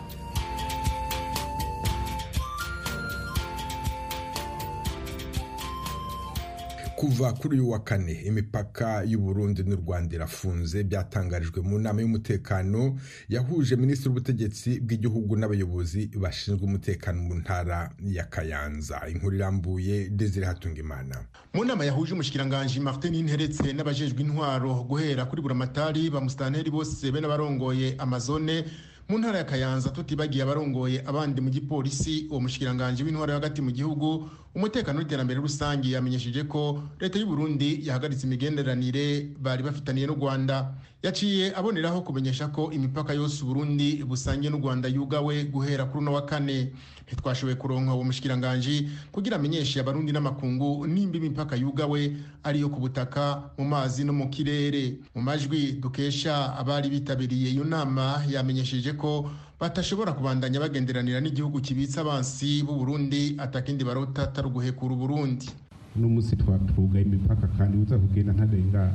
Kuva 7.03 7.33
kuri 7.33 7.59
uyu 7.59 7.69
wa 7.69 7.79
kane. 7.79 8.13
Imipaka 8.25 9.03
y'uburundi 9.03 9.63
n'u 9.63 9.75
rwanda 9.75 10.15
irafunze 10.15 10.83
byatangarijwe 10.83 11.61
mu 11.61 11.79
nama 11.79 12.01
y'umutekano 12.01 12.95
yahuje 13.29 13.75
minisitiri 13.75 14.09
w'ubutegetsi 14.09 14.79
bw'igihugu 14.79 15.35
n'abayobozi 15.35 16.07
bashinzwe 16.15 16.63
umutekano 16.63 17.21
mu 17.21 17.35
ntara 17.35 17.91
ya 18.07 18.23
kayanza. 18.23 19.01
Inkuru 19.11 19.35
irambuye 19.35 20.09
desire 20.09 20.45
hatungimana. 20.45 21.15
Mu 21.53 21.65
nama 21.65 21.85
yahuje 21.85 22.13
umushikiranganji 22.13 22.79
martin 22.79 23.15
interetse 23.15 23.73
n'abajejwe 23.73 24.21
intwaro 24.23 24.83
guhera 24.87 25.25
kuri 25.27 25.41
buramatari 25.41 26.09
ba 26.09 26.21
musitanteri 26.21 26.71
bose 26.71 27.11
be 27.11 27.19
n'abarongoye 27.21 27.95
amazone 27.99 28.63
mu 29.09 29.17
ntara 29.19 29.37
ya 29.37 29.43
kayanza 29.43 29.89
tutibagiye 29.89 30.43
abarongoye 30.43 31.03
abandi 31.05 31.41
mu 31.41 31.49
gipolisi 31.49 32.27
uwo 32.31 32.39
mushikiranganji 32.39 33.03
w'intwaro 33.03 33.33
hagati 33.33 33.61
mu 33.61 33.71
gihugu 33.71 34.29
umutekano 34.55 34.99
n'iterambere 34.99 35.39
rusange 35.39 35.89
yamenyesheje 35.91 36.43
ko 36.47 36.81
leta 36.99 37.19
y'u 37.19 37.27
Burundi 37.27 37.83
yahagaritse 37.87 38.23
imigenderanire 38.27 39.35
bari 39.41 39.63
bafitaniye 39.63 40.07
n'u 40.07 40.15
Rwanda. 40.15 40.73
Yaciye 41.03 41.51
aboneraho 41.55 42.01
kumenyesha 42.01 42.47
ko 42.47 42.71
imipaka 42.71 43.13
yose 43.13 43.43
Burundi 43.43 44.03
busangiye 44.07 44.49
n'u 44.49 44.57
Rwanda 44.63 44.87
yugawe 44.89 45.43
guhera 45.51 45.85
kuri 45.85 45.99
uno 45.99 46.13
wa 46.13 46.25
kane. 46.25 46.71
Ntitwashoboye 47.07 47.55
kuronka 47.55 47.93
uwo 47.93 48.03
mushikiranganji 48.03 48.89
kugira 49.11 49.35
amenyeshe 49.37 49.79
abarundi 49.79 50.11
n'amakungu 50.11 50.87
nimba 50.87 51.17
imipaka 51.17 51.55
yugawe 51.55 52.01
ariyo 52.43 52.69
ku 52.69 52.79
butaka 52.79 53.51
mu 53.57 53.65
mazi 53.65 54.03
no 54.03 54.13
mu 54.13 54.29
kirere. 54.29 54.97
Mu 55.15 55.21
majwi 55.21 55.71
dukesha 55.81 56.55
abari 56.57 56.89
bitabiriye 56.89 57.51
iyo 57.51 57.63
nama 57.63 58.23
yamenyesheje 58.29 58.93
ko 58.93 59.29
batashobora 59.59 60.11
kubandanya 60.11 60.59
bagenderanira 60.59 61.21
n'igihugu 61.21 61.59
kibitse 61.61 61.99
abansi 61.99 62.63
b'u 62.63 62.75
Burundi 62.75 63.35
atakindi 63.37 63.83
barota 63.83 64.23
atari 64.27 64.47
uguhekura 64.47 64.95
Burundi. 64.95 65.47
Uno 65.95 66.09
munsi 66.09 66.35
twatugaye 66.35 67.05
imipaka 67.05 67.47
kandi 67.57 67.77
uza 67.77 67.97
kugenda 67.97 68.33
ntarenga 68.33 68.91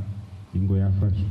ingo 0.54 0.76
yafashe. 0.76 1.24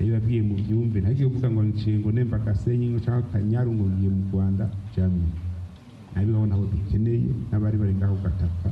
Rero 0.00 0.14
yabwiye 0.16 0.40
mu 0.42 0.54
byumve 0.56 1.00
ntagiye 1.00 1.28
kuvuga 1.28 1.50
ngo 1.50 1.62
nciye 1.62 1.98
ngo 1.98 2.08
nemba 2.12 2.38
gasenyi 2.38 2.88
ngo 2.88 2.98
cyangwa 3.04 3.22
kanyaru 3.32 3.68
ngo 3.74 3.84
ngiye 3.84 4.10
mu 4.16 4.22
Rwanda 4.32 4.64
jamwe 4.96 5.28
nabibabona 6.14 6.54
aho 6.54 6.64
dukeneye 6.72 7.30
n'abari 7.50 7.76
bari 7.78 7.94
ngaho 7.98 8.16
gataka 8.24 8.68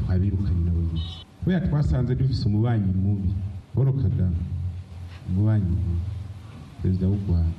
twabirukanye 0.00 0.62
nabo 0.66 0.80
nyine 0.80 1.02
kubera 1.40 1.60
twasanze 1.66 2.14
dufise 2.14 2.42
umubanyi 2.48 2.90
mubi 3.02 3.30
Paul 3.74 3.88
Kagame 4.02 4.40
umubanyi 5.28 5.70
mubi 5.82 6.00
perezida 6.80 7.06
w'u 7.08 7.20
Rwanda. 7.28 7.58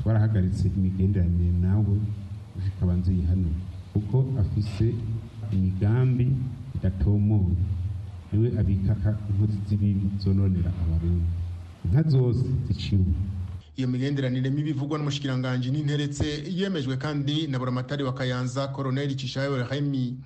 Twarahagaritse 0.00 0.64
imigenderanire 0.76 1.52
nawe 1.64 1.96
ikaba 2.68 2.92
nziyihano 3.00 3.50
kuko 3.92 4.16
afise 4.40 4.86
imigambi 5.54 6.26
idatomoye. 6.76 7.56
Niwe 8.32 8.48
abika 8.60 8.92
inkozi 9.30 9.58
z'ibibi 9.66 10.06
zononera 10.22 10.70
abarundi. 10.82 11.30
Inka 11.84 12.02
zose 12.12 12.44
ziciwe. 12.66 13.06
Iyo 13.76 13.88
migenderanire 13.88 14.50
mibi 14.50 14.70
ivugwa 14.70 14.98
n'umushikiranganji 14.98 15.70
n'interetse 15.70 16.44
yemejwe 16.50 16.96
kandi 16.96 17.46
na 17.46 17.58
buramatari 17.58 18.04
wa 18.04 18.14
kayanza 18.14 18.68
koroneli 18.68 19.14
cishayo 19.16 19.66
remi 19.66 20.16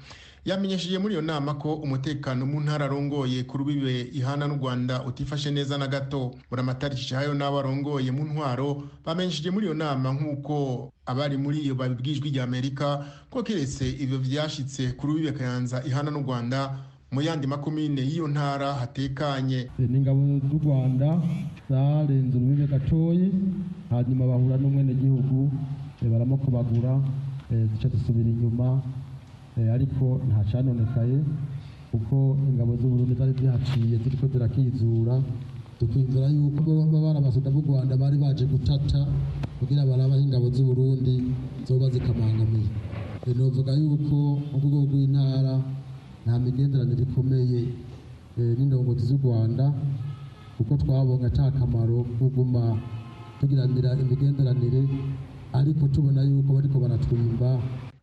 yamenyesheje 0.44 0.98
muri 0.98 1.14
iyo 1.14 1.22
nama 1.22 1.54
ko 1.54 1.74
umutekano 1.74 2.46
mu 2.46 2.60
ntara 2.60 2.84
arongoye 2.84 3.44
ku 3.44 3.58
rubibe 3.58 4.00
ihana 4.12 4.46
n'u 4.48 4.56
rwanda 4.56 5.04
utifashe 5.04 5.50
neza 5.50 5.78
na 5.78 5.86
gato. 5.86 6.34
Buramatari 6.50 6.96
cishayo 6.96 7.34
n'abo 7.34 7.58
arongoye 7.58 8.10
mu 8.12 8.24
ntwaro 8.24 8.88
bamenyesheje 9.04 9.50
muri 9.50 9.66
iyo 9.66 9.74
nama 9.74 10.12
nk'uko 10.12 10.88
abari 11.06 11.36
muri 11.36 11.58
iyo 11.64 11.74
babibwijwe 11.74 12.28
rya 12.32 12.44
amerika 12.44 13.04
ko 13.30 13.42
keretse 13.42 13.88
ibyo 13.88 14.18
vyashitse 14.18 14.92
ku 14.96 15.06
rubibe 15.06 15.32
kayanza 15.32 15.82
ihana 15.84 16.10
n'u 16.10 16.20
rwanda 16.24 16.78
mu 17.12 17.20
yandi 17.26 17.46
makomine 17.46 18.00
y'iyo 18.04 18.26
ntara 18.28 18.68
hatekanye. 18.80 19.60
N'ingabo 19.90 20.20
z'u 20.48 20.58
rwanda 20.64 21.08
zarenze 21.70 22.34
urubibe 22.36 22.66
gatoyi 22.72 23.28
hanyuma 23.90 24.24
bahura 24.30 24.56
n'umwenegihugu 24.60 25.38
baramukobagura 26.12 26.92
duca 27.70 27.88
dusubira 27.92 28.28
inyuma 28.28 28.68
ariko 29.74 30.20
nta 30.28 30.40
canonekaye 30.50 31.18
kuko 31.90 32.36
ingabo 32.50 32.76
z'uburundi 32.80 33.14
zari 33.18 33.32
zihaciye 33.40 33.96
ziriko 34.02 34.26
zirakizura 34.32 35.14
tukwizera 35.78 36.28
yuko 36.28 36.60
baba 36.68 36.98
barabasoda 37.04 37.48
b'u 37.50 37.62
rwanda 37.66 37.96
bari 37.96 38.16
baje 38.22 38.44
gutata 38.52 39.00
kugira 39.58 39.82
barabaho 39.88 40.20
ingabo 40.20 40.46
z'uburundi 40.54 41.14
zoba 41.66 41.88
zikamangamiye. 41.90 42.68
Novuga 43.36 43.72
yuko 43.80 44.16
mu 44.52 44.56
rwego 44.60 44.78
rw'intara 44.88 45.54
nta 46.28 46.36
migenderanire 46.38 47.02
ikomeye 47.08 47.60
n'indongozi 48.36 49.06
z'u 49.08 49.16
rwanda 49.24 49.72
kuko 50.56 50.76
twabonye 50.76 51.26
ata 51.26 51.50
kamaro 51.56 52.04
kuguma 52.18 52.76
tugiranira 53.40 53.96
imigenderanire 53.96 54.82
ariko 55.52 55.88
tubona 55.88 56.20
yuko 56.22 56.52
bariko 56.52 56.76
baratwimba. 56.84 57.50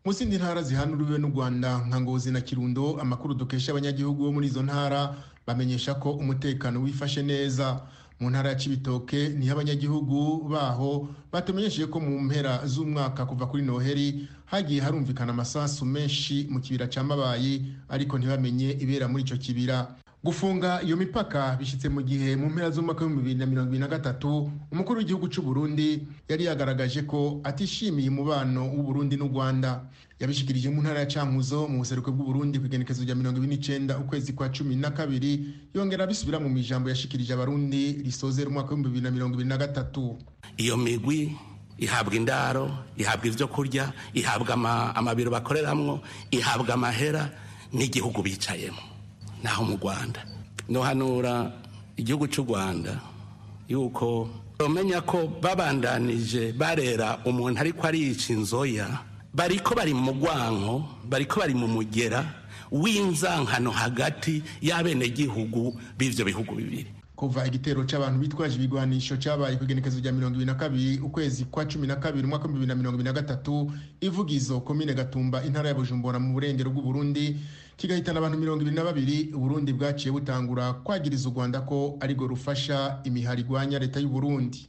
Mu 0.04 0.12
zindi 0.12 0.36
ntara 0.36 0.62
zihanuriwe 0.62 1.18
n'u 1.18 1.30
rwanda 1.30 1.86
nka 1.86 2.00
ngozi 2.00 2.30
na 2.34 2.40
kirundo 2.40 2.98
amakuru 3.00 3.34
dukesha 3.34 3.70
abanyagihugu 3.72 4.22
bo 4.26 4.32
muri 4.34 4.46
izo 4.50 4.62
ntara 4.66 5.14
bamenyesha 5.46 5.94
ko 5.94 6.10
umutekano 6.18 6.82
wifashe 6.82 7.22
neza. 7.22 7.80
Mu 8.20 8.30
ntara 8.30 8.48
ya 8.50 8.56
cibitoke 8.56 9.28
ni 9.28 9.46
ho 9.48 9.52
abanyagihugu 9.52 10.48
baho 10.48 11.08
batumenyesheje 11.32 11.86
ko 11.86 12.00
mu 12.00 12.20
mpera 12.20 12.66
z'umwaka 12.66 13.26
kuva 13.26 13.46
kuri 13.46 13.62
noheri 13.62 14.28
hagiye 14.46 14.80
harumvikana 14.80 15.32
amasasu 15.32 15.84
menshi 15.84 16.46
mu 16.50 16.60
kibira 16.60 16.88
ca 16.88 17.04
mabayi 17.04 17.74
ariko 17.88 18.18
ntibamenye 18.18 18.70
ibera 18.80 19.08
muri 19.08 19.22
ico 19.22 19.36
kibira. 19.36 19.96
Gufunga 20.24 20.82
iyo 20.82 20.96
mipaka 20.96 21.54
bishyitse 21.60 21.88
mu 21.88 22.02
gihe 22.02 22.34
mu 22.36 22.48
mpera 22.50 22.70
z'umwaka 22.70 23.04
w'ibihumbi 23.04 23.22
bibiri 23.22 23.38
na 23.38 23.46
mirongo 23.46 23.68
ibiri 23.68 23.80
na 23.84 23.88
gatatu 23.88 24.50
umukuru 24.72 24.98
w'igihugu 24.98 25.28
cy'u 25.28 25.42
Burundi 25.42 26.02
yari 26.28 26.44
yagaragaje 26.48 27.02
ko 27.06 27.40
atishimiye 27.44 28.08
umubano 28.10 28.64
w'u 28.74 28.82
Burundi 28.82 29.14
n'u 29.16 29.28
Rwanda. 29.28 29.84
Yabishikirije 30.20 30.68
mu 30.70 30.80
ntara 30.82 31.00
ya 31.00 31.06
Cankuzo 31.06 31.68
mu 31.68 31.78
buseruko 31.84 32.12
bw'u 32.12 32.24
Burundi 32.26 32.58
ku 32.58 32.66
igenekezo 32.66 33.04
rya 33.04 33.14
mirongo 33.14 33.38
ibiri 33.38 33.56
n'icenda 33.56 33.98
ukwezi 33.98 34.32
kwa 34.32 34.48
cumi 34.48 34.76
na 34.76 34.90
kabiri 34.90 35.54
yongera 35.74 36.04
abisubira 36.04 36.40
mu 36.40 36.48
ijambo 36.58 36.88
yashikirije 36.88 37.32
abarundi 37.36 38.00
risozera 38.04 38.48
umwaka 38.48 38.72
w'ibihumbi 38.72 38.88
bibiri 38.88 39.04
na 39.04 39.10
mirongo 39.10 39.34
ibiri 39.36 39.48
na 39.48 39.56
gatatu. 39.60 40.16
Iyo 40.56 40.76
migwi 40.76 41.36
ihabwa 41.78 42.14
indaro 42.16 42.64
ihabwa 42.96 43.26
ibyo 43.28 43.48
kurya 43.48 43.92
ihabwa 44.16 44.54
amabiro 44.96 45.30
bakoreramwo 45.30 46.00
ihabwa 46.32 46.74
amahera 46.74 47.28
n'igihugu 47.72 48.22
bicayemo. 48.24 48.80
Naho 49.44 49.64
mu 49.68 49.76
rwanda. 49.76 50.24
Nohanura 50.68 51.52
igihugu 52.00 52.24
cy'u 52.32 52.44
rwanda 52.48 53.00
yuko 53.68 54.28
bamenya 54.58 55.04
ko 55.04 55.28
babandanije 55.44 56.56
barera 56.56 57.20
umuntu 57.28 57.60
ariko 57.60 57.84
ariyica 57.86 58.32
inzoya 58.32 58.88
bariko 59.36 59.74
bari 59.74 59.92
mu 59.94 60.00
mugwanko 60.02 60.84
bariko 61.08 61.40
bari 61.40 61.54
mu 61.54 61.68
mugera 61.68 62.24
w'inzankano 62.72 63.70
hagati 63.70 64.42
y'abenegihugu 64.62 65.76
b'ivyo 65.98 66.24
bihugu 66.24 66.54
bibiri. 66.54 66.86
Kuva 67.16 67.46
igitero 67.46 67.84
c'abantu 67.84 68.18
bitwaje 68.20 68.56
ibigwanisho 68.56 69.16
cabaye 69.16 69.56
kugenekezo 69.56 70.00
rya 70.00 70.12
mirongo 70.12 70.34
ibiri 70.36 70.46
na 70.46 70.54
kabiri 70.54 70.98
ukwezi 70.98 71.44
kwa 71.44 71.64
cumi 71.64 71.86
na 71.86 71.96
kabiri 71.96 72.24
umwaka 72.26 72.44
w'ibibiri 72.44 72.68
na 72.68 72.74
mirongo 72.74 72.94
ibiri 73.00 73.08
na 73.08 73.12
gatatu 73.12 73.72
ivugizo 74.00 74.60
komine 74.60 74.94
gatumba 74.94 75.44
intara 75.44 75.68
ya 75.68 75.74
bujumbura 75.74 76.18
mu 76.18 76.32
burengero 76.34 76.70
bw'uburundi 76.70 77.36
kigahitana 77.76 78.18
abantu 78.18 78.38
mirongo 78.38 78.60
ibiri 78.62 78.76
na 78.76 78.84
babiri 78.84 79.32
uburundi 79.34 79.72
bwaciye 79.72 80.12
butangura 80.12 80.72
kwagiriza 80.84 81.28
u 81.28 81.32
rwanda 81.32 81.60
ko 81.64 81.96
arirwo 82.00 82.26
rufasha 82.36 83.00
imihari 83.04 83.40
igwanya 83.48 83.78
leta 83.78 84.00
y'uburundi 84.00 84.68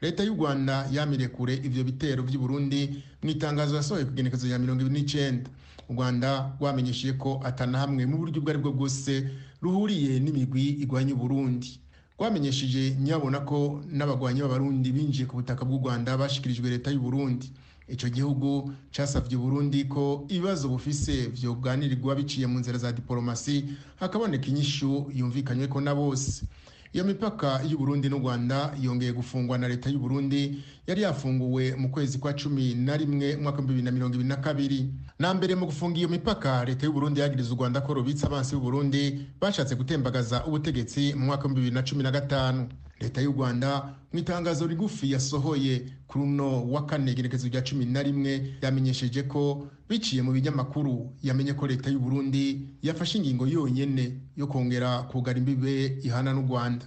leta 0.00 0.22
y'u 0.24 0.34
rwanda 0.34 0.88
yamire 0.92 1.28
kure 1.28 1.54
ivyo 1.54 1.84
bitero 1.84 2.22
vy'uburundi 2.22 3.02
mu 3.22 3.30
itangazo 3.30 3.76
yasohoye 3.76 4.04
kugenekezo 4.04 4.46
rya 4.46 4.58
mirongo 4.58 4.80
ibiri 4.82 5.00
n'icenda. 5.00 5.50
U 5.88 5.92
rwanda 5.94 6.52
rwamenyesheje 6.60 7.12
ko 7.18 7.40
atana 7.44 7.78
hamwe 7.78 8.06
mu 8.06 8.18
buryo 8.18 8.38
ubwo 8.40 8.50
ari 8.50 8.58
bwo 8.58 8.72
bwose 8.72 9.30
ruhuriye 9.62 10.20
n'imigwi 10.20 10.68
igwanya 10.84 11.14
uburundi 11.14 11.80
rwamenyesheje 12.18 12.94
nyabona 13.00 13.40
ko 13.40 13.80
n'abagwanyi 13.90 14.40
b'abarundi 14.42 14.92
binjiye 14.92 15.26
ku 15.26 15.36
butaka 15.40 15.64
bw'u 15.64 15.78
rwanda 15.80 16.16
bashikirijwe 16.18 16.70
leta 16.70 16.90
y'u 16.90 17.00
Burundi. 17.00 17.50
Icyo 17.88 18.08
gihugu 18.12 18.68
cyasabye 18.92 19.36
Burundi 19.40 19.84
ko 19.88 20.26
ibibazo 20.28 20.68
bufise 20.68 21.28
byoganirwa 21.32 22.14
biciye 22.14 22.44
mu 22.46 22.58
nzira 22.60 22.76
za 22.78 22.92
diporomasi 22.92 23.64
hakaboneka 23.96 24.46
inyishu 24.46 25.08
yumvikanywe 25.14 25.66
ko 25.72 25.80
na 25.80 25.94
bose. 25.96 26.44
Iyo 26.92 27.04
mipaka 27.04 27.60
y'u 27.68 27.78
Burundi 27.78 28.08
n'u 28.08 28.18
Rwanda 28.18 28.74
yongeye 28.80 29.12
gufungwa 29.12 29.58
na 29.58 29.68
leta 29.68 29.90
y'u 29.90 29.98
Burundi 29.98 30.62
yari 30.86 31.02
yafunguwe 31.02 31.74
mu 31.76 31.88
kwezi 31.90 32.18
kwa 32.18 32.32
cumi 32.32 32.74
na 32.74 32.96
rimwe 32.96 33.34
umwaka 33.36 33.58
w'ibihumbi 33.58 33.72
bibiri 33.72 33.84
na 33.84 33.90
mirongo 33.92 34.14
ibiri 34.14 34.28
na 34.28 34.36
kabiri. 34.36 34.88
Na 35.18 35.34
mbere 35.34 35.54
mu 35.54 35.66
gufunga 35.66 35.98
iyo 35.98 36.08
mipaka 36.08 36.64
leta 36.64 36.86
y'u 36.86 36.92
Burundi 36.92 37.20
yagiriza 37.20 37.52
u 37.52 37.56
Rwanda 37.56 37.80
ko 37.80 37.94
rubitse 37.94 38.26
abansi 38.26 38.56
b'u 38.56 38.60
Burundi 38.62 39.26
bashatse 39.40 39.74
gutembagaza 39.76 40.44
ubutegetsi 40.48 41.14
mu 41.14 41.26
mwaka 41.26 41.48
w'ibihumbi 41.48 41.60
bibiri 41.60 41.74
na 41.74 41.82
cumi 41.82 42.02
na 42.02 42.10
gatanu. 42.10 42.68
Leta 43.00 43.20
y'u 43.22 43.32
rwanda 43.32 43.94
mu 44.12 44.18
itangazo 44.18 44.66
rigufi 44.66 45.12
yasohoye 45.12 45.86
kuri 46.06 46.24
uno 46.24 46.70
wa 46.70 46.86
kane 46.86 47.12
igerekezo 47.12 47.48
rya 47.48 47.62
cumi 47.62 47.84
na 47.86 48.02
rimwe 48.02 48.56
yamenyesheje 48.62 49.22
ko 49.22 49.68
biciye 49.88 50.22
mu 50.22 50.32
binyamakuru. 50.32 51.12
Yamenye 51.22 51.52
ko 51.54 51.66
leta 51.66 51.90
y'u 51.90 52.00
burundi 52.00 52.68
yafashe 52.82 53.18
ingingo 53.18 53.46
yonyine 53.46 54.20
yo 54.36 54.46
kongera 54.46 55.02
kugara 55.12 55.38
imbibe 55.38 55.98
ihana 56.02 56.32
n'u 56.32 56.42
rwanda. 56.48 56.86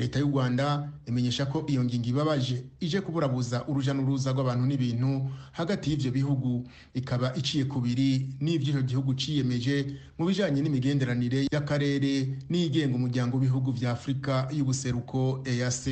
Leta 0.00 0.18
y'u 0.18 0.26
rwanda 0.32 0.88
imenyesha 1.06 1.46
ko 1.46 1.64
iyo 1.68 1.84
ngingo 1.84 2.08
ibabaje 2.08 2.64
ije 2.80 3.00
kuburabuza 3.00 3.64
uruja 3.68 3.92
n'uruza 3.94 4.32
rw'abantu 4.32 4.64
n'ibintu 4.66 5.28
hagati 5.52 5.90
y'ivyo 5.90 6.10
bihugu. 6.12 6.64
Ikaba 6.94 7.34
iciye 7.36 7.64
kubiri 7.68 8.32
n'ivyo 8.40 8.70
icyo 8.72 8.82
gihugu 8.82 9.14
ciyemeje 9.14 9.96
mu 10.18 10.24
bijanye 10.26 10.62
n'imigenderanire 10.64 11.46
y'akarere 11.52 12.38
n'igenga 12.48 12.96
umuryango 12.96 13.36
w'ibihugu 13.36 13.72
vya 13.76 13.92
afurika 13.92 14.48
y'ubuseruko 14.56 15.44
eac 15.44 15.84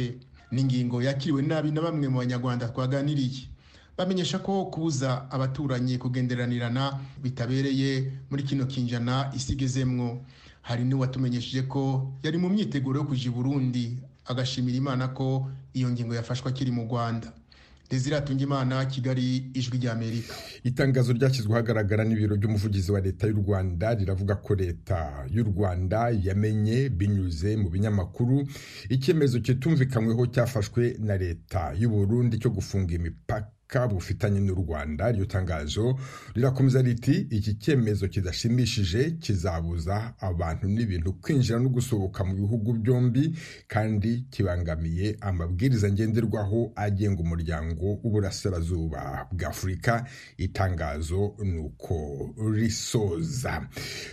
n'ingingo 0.53 1.03
yakiriwe 1.05 1.43
nabi 1.45 1.71
na 1.71 1.81
bamwe 1.85 2.09
mu 2.09 2.19
banyarwanda 2.25 2.69
twaganiriye. 2.73 3.45
Bamenyesha 3.99 4.39
ko 4.39 4.65
kubuza 4.73 5.27
abaturanyi 5.31 5.99
kugenderanirana 5.99 6.97
bitabereye 7.23 8.13
muri 8.31 8.43
kino 8.43 8.65
kinjana 8.67 9.29
isigezemwo. 9.37 10.23
Hari 10.69 10.85
n'uwatumenyesheje 10.85 11.63
ko 11.65 12.13
yari 12.23 12.37
mu 12.39 12.49
myiteguro 12.53 13.01
yo 13.01 13.07
kuja 13.09 13.27
i 13.31 13.33
burundi 13.33 13.85
agashimira 14.29 14.77
imana 14.77 15.09
ko 15.17 15.49
iyo 15.73 15.89
ngingo 15.91 16.15
yafashwe 16.15 16.49
akiri 16.53 16.71
mu 16.71 16.85
rwanda. 16.85 17.33
Imana 18.39 18.85
kigali 18.85 19.49
ijwi 19.57 19.79
ry'amerika 19.81 20.35
itangazo 20.65 21.13
ryashyizwe 21.17 21.53
ahagaragara 21.57 22.05
n'ibiro 22.05 22.37
by'umuvugizi 22.37 22.93
wa 22.93 23.01
leta 23.01 23.27
y'u 23.27 23.41
rwanda 23.41 23.95
riravuga 23.95 24.35
ko 24.45 24.55
leta 24.55 25.25
y'u 25.33 25.45
rwanda 25.45 26.13
yamenye 26.13 26.89
binyuze 26.93 27.57
mu 27.57 27.71
binyamakuru 27.73 28.45
icyemezo 28.93 29.41
kitumvikanyweho 29.41 30.27
cyafashwe 30.29 30.97
na 31.01 31.17
leta 31.17 31.73
y'u 31.81 31.89
burundi 31.89 32.37
cyo 32.39 32.51
gufunga 32.53 32.93
imipaka 32.95 33.49
bufitanye 33.77 34.41
n'u 34.41 34.55
rwanda 34.55 35.11
iryo 35.11 35.25
tangazo 35.25 35.99
rirakomeza 36.35 36.83
riti 36.83 37.27
iki 37.31 37.55
cyemezo 37.55 38.09
kidashimishije 38.09 39.11
kizabuza 39.21 40.15
abantu 40.21 40.69
n'ibintu 40.69 41.13
kwinjira 41.21 41.59
no 41.59 41.69
gusohoka 41.69 42.25
mu 42.25 42.35
bihugu 42.35 42.73
byombi 42.73 43.37
kandi 43.69 44.25
kibangamiye 44.31 45.17
amabwiriza 45.21 45.93
ngenderwaho 45.93 46.73
agenga 46.77 47.21
umuryango 47.23 47.85
w'uburasirazuba 48.03 49.27
bwa 49.33 49.49
afurika. 49.49 50.05
Itangazo 50.37 51.35
ni 51.45 51.59
uko 51.59 51.95
risoza. 52.55 53.69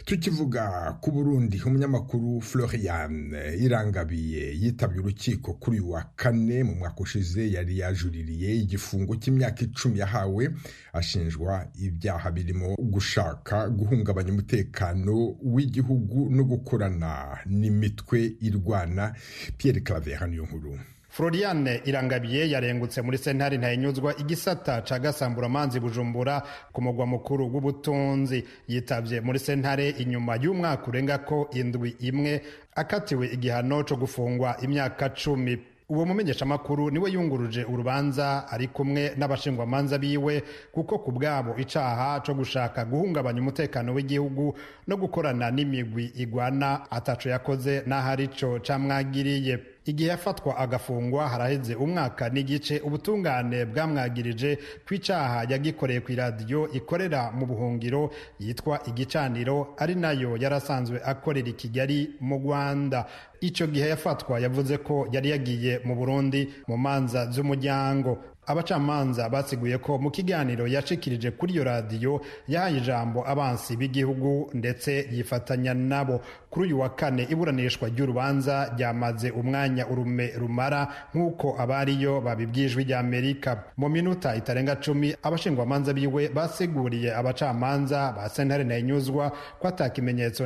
Tukivuga 0.06 0.98
ku 1.02 1.12
burundi 1.12 1.62
umunyamakuru 1.66 2.42
florian 2.42 3.32
irangabiye 3.60 4.56
yitabye 4.62 5.00
urukiko 5.00 5.54
kuri 5.54 5.80
uyu 5.80 5.90
wa 5.92 6.04
kane 6.16 6.64
mu 6.64 6.76
mwaka 6.76 7.00
ushize 7.00 7.52
yari 7.52 7.80
yajuririye 7.80 8.56
igifungo 8.56 9.16
cy'imyaka 9.16 9.45
imyaka 9.46 9.62
icumi 9.64 10.00
yahawe 10.00 10.50
ashinjwa 10.94 11.66
ibyaha 11.82 12.32
birimo 12.32 12.76
gushaka 12.80 13.70
guhungabanya 13.70 14.32
umutekano 14.34 15.36
w'igihugu 15.44 16.30
no 16.30 16.44
gukorana 16.44 17.38
n'imitwe 17.46 18.34
irwana. 18.42 19.14
Pierre 19.58 19.82
Claver 19.82 20.28
niyo 20.30 20.44
nkuru. 20.44 20.80
Floriane 21.10 21.82
Irangabiye 21.86 22.50
yarengutse 22.50 23.02
muri 23.02 23.18
sentare 23.18 23.58
ntayinyuzwa 23.58 24.18
igisata 24.20 24.82
ca 24.82 25.00
Gasamburamanzi 25.00 25.80
Bujumbura 25.80 26.42
ku 26.74 26.82
mugwa 26.82 27.06
mukuru 27.06 27.54
w'ubutunzi. 27.54 28.44
Yitabye 28.68 29.22
muri 29.22 29.40
sentare 29.40 29.90
inyuma 29.90 30.36
y'umwaka 30.36 30.88
urenga 30.88 31.18
ko 31.18 31.48
indwi 31.54 31.96
imwe 32.00 32.42
akatiwe 32.76 33.28
igihano 33.32 33.84
co 33.84 33.96
gufungwa 33.96 34.58
imyaka 34.62 35.10
cumi. 35.10 35.58
Uwo 35.90 36.06
mumenyeshamakuru 36.06 36.92
ni 36.92 37.00
we 37.00 37.12
yunguruje 37.12 37.64
urubanza 37.64 38.48
ari 38.52 38.68
kumwe 38.68 39.14
n'abashingwamanza 39.18 39.98
biwe 39.98 40.44
kuko 40.72 41.00
ku 41.00 41.12
bwabo 41.12 41.56
icaha 41.58 42.20
co 42.26 42.34
gushaka 42.34 42.86
guhungabanya 42.86 43.42
umutekano 43.42 43.94
w'igihugu 43.94 44.56
no 44.88 44.98
gukorana 44.98 45.52
n'imigwi 45.52 46.06
igwana 46.18 46.92
ataco 46.92 47.30
yakoze 47.30 47.84
n'aho 47.86 48.10
arico 48.10 48.60
camwagiriye. 48.66 49.75
Igihe 49.86 50.10
yafatwa 50.10 50.58
agafungwa 50.58 51.30
haraheze 51.30 51.76
umwaka 51.76 52.30
n'igice 52.30 52.80
ubutungane 52.80 53.66
bwamwagirije 53.66 54.58
ku 54.88 54.94
icaha 54.94 55.44
yagikoreye 55.50 56.00
ku 56.02 56.12
iradiyo 56.12 56.70
ikorera 56.74 57.32
mu 57.32 57.46
buhungiro 57.46 58.10
yitwa 58.40 58.82
igicaniro 58.90 59.76
ari 59.78 59.96
na 59.96 60.12
yo 60.12 60.38
yarasanzwe 60.38 60.98
akorera 61.06 61.50
i 61.50 61.54
kigali 61.54 62.00
mu 62.20 62.36
rwanda. 62.42 63.06
Icyo 63.42 63.68
gihe 63.68 63.90
yafatwa 63.90 64.40
yavuze 64.40 64.78
ko 64.78 65.06
yari 65.12 65.30
yagiye 65.30 65.80
mu 65.86 65.96
burundi 65.96 66.50
mu 66.68 66.78
manza 66.78 67.30
z'umuryango. 67.32 68.18
Abacamanza 68.48 69.30
basiguye 69.30 69.78
ko 69.78 69.98
mu 69.98 70.12
kiganiro 70.12 70.68
yashikirije 70.68 71.32
kuri 71.32 71.54
iyo 71.54 71.64
radiyo 71.64 72.22
yahaye 72.48 72.78
ijambo 72.78 73.28
abansi 73.28 73.78
b'igihugu 73.78 74.50
ndetse 74.54 75.08
yifatanya 75.12 75.74
nabo. 75.74 76.22
Kuri 76.50 76.66
uyu 76.68 76.80
wa 76.80 76.90
kane 76.90 77.24
iburanishwa 77.30 77.90
ry'urubanza 77.90 78.72
ryamaze 78.78 79.30
umwanya 79.32 79.88
urume 79.88 80.32
rumara 80.38 80.88
nk'uko 81.14 81.56
abariyo 81.60 82.22
babibwijwe 82.22 82.84
rya 82.84 83.00
amerika. 83.00 83.64
Mu 83.78 83.90
minota 83.90 84.36
itarenga 84.36 84.76
cumi 84.76 85.16
abashingwamanza 85.24 85.94
biwe 85.94 86.30
basiguriye 86.30 87.16
abacamanza 87.16 88.12
ba 88.16 88.30
sentare 88.30 88.64
ntayinyuzwa 88.64 89.32
ko 89.60 89.68
ata 89.68 89.92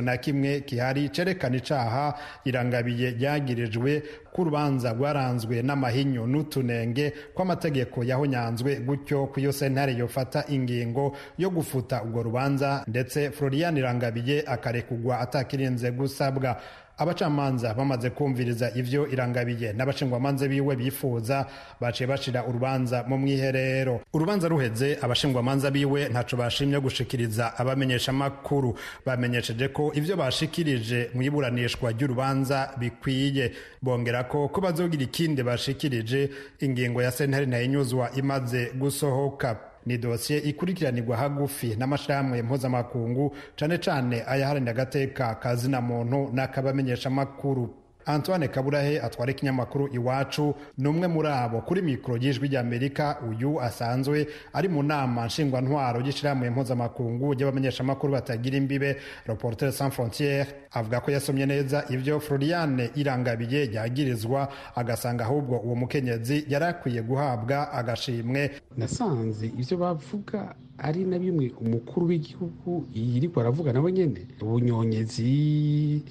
na 0.02 0.16
kimwe 0.16 0.60
kihari 0.60 1.08
cerekana 1.08 1.56
icaha 1.56 2.14
irangabiye 2.44 3.10
ryagirijwe 3.10 4.02
ko 4.32 4.42
urubanza 4.42 4.92
rwaranzwe 4.92 5.62
n'amahinyu 5.62 6.26
n'utunenge 6.26 7.12
kw'amategeko 7.34 8.04
yahonyanzwe 8.04 8.80
gutyo 8.86 9.26
ku 9.26 9.40
iyo 9.40 9.52
sentare 9.52 9.92
yofata 9.94 10.44
ingingo 10.48 11.12
yo 11.38 11.50
gufuta 11.50 12.02
urwo 12.02 12.22
rubanza 12.22 12.84
ndetse 12.86 13.30
florian 13.30 13.76
irangabiye 13.76 14.44
akarekugwa 14.46 15.20
atakirinze 15.20 15.90
gusabwa. 15.90 16.56
Abacamanza 17.02 17.74
bamaze 17.74 18.10
kumviriza 18.10 18.70
ivyo 18.76 19.06
irangabiye. 19.08 19.72
N'abashingwamanza 19.72 20.48
biwe 20.48 20.76
bifuza 20.76 21.46
baciye 21.80 22.06
bashira 22.06 22.44
urubanza 22.44 23.04
mu 23.08 23.18
mwiherero. 23.18 24.00
Urubanza 24.12 24.48
ruheze 24.48 24.98
abashingwamanza 25.02 25.70
biwe 25.70 26.08
ntaco 26.08 26.36
bashimye 26.36 26.80
gushikiriza 26.80 27.56
abamenyesha 27.58 28.12
makuru 28.12 28.76
bamenyesheje 29.06 29.68
ko 29.68 29.92
ivyo 29.94 30.16
bashikirije 30.16 31.10
mu 31.14 31.22
iburanishwa 31.22 31.90
ry'urubanza 31.92 32.70
bikwiye. 32.78 33.52
Bongera 33.82 34.24
ko 34.28 34.48
ko 34.48 34.60
bazogira 34.60 35.02
ikindi 35.02 35.42
bashikirije 35.42 36.30
ingingo 36.60 37.02
ya 37.02 37.10
sentare 37.10 37.46
ntayinyuzwa 37.46 38.10
imaze 38.16 38.70
gusohoka. 38.78 39.69
Ni 39.86 39.98
dosiye 39.98 40.38
ikurikiranirwa 40.38 41.16
hagufi 41.16 41.76
n'amashirahamwe 41.76 42.42
mpuzamakungu 42.42 43.36
cane 43.56 43.78
cane 43.78 44.22
ayaharanira 44.26 44.70
agateka 44.72 45.34
kazina 45.34 45.80
muntu 45.80 46.30
n'akabamenyeshamakuru. 46.34 47.74
Antoine 48.06 48.48
kaburahe 48.48 49.00
atwara 49.00 49.30
ikinyamakuru 49.32 49.88
iwacu 49.94 50.54
ni 50.78 50.88
umwe 50.88 51.08
muri 51.08 51.28
abo 51.28 51.60
kuri 51.60 51.82
mikoro 51.82 52.16
y'ijwi 52.16 52.48
ry'amerika 52.48 53.16
uyu 53.28 53.60
asanzwe 53.60 54.26
ari 54.52 54.68
mu 54.68 54.82
nama 54.82 55.26
nshingwantwaro 55.26 56.00
y'ishirahamwe 56.00 56.50
mpuzamakungu 56.50 57.34
ry'abamenyeshamakuru 57.34 58.12
batagira 58.12 58.56
imbibe 58.56 58.96
reporter 59.26 59.72
sans 59.72 59.94
frontiere 59.94 60.46
avuga 60.72 61.00
ko 61.00 61.10
yasomye 61.10 61.46
neza 61.46 61.84
ivyo 61.90 62.20
floriane 62.20 62.90
irangabiye 62.94 63.70
yagirizwa 63.72 64.48
agasanga 64.74 65.24
ahubwo 65.24 65.58
uwo 65.58 65.74
mukenyezi 65.74 66.44
yari 66.48 66.64
akwiye 66.64 67.02
guhabwa 67.02 67.72
agashimwe. 67.72 68.50
Nasanze 68.76 69.46
ivyo 69.46 69.76
bavuga 69.76 70.54
ari 70.78 71.04
na 71.04 71.18
bimwe 71.18 71.52
umukuru 71.60 72.06
w'igihugu 72.06 72.86
yiriko 72.94 73.40
aravuga 73.40 73.72
nawe 73.72 73.92
nyene. 73.92 74.26
Ubunyonyezi 74.42 76.02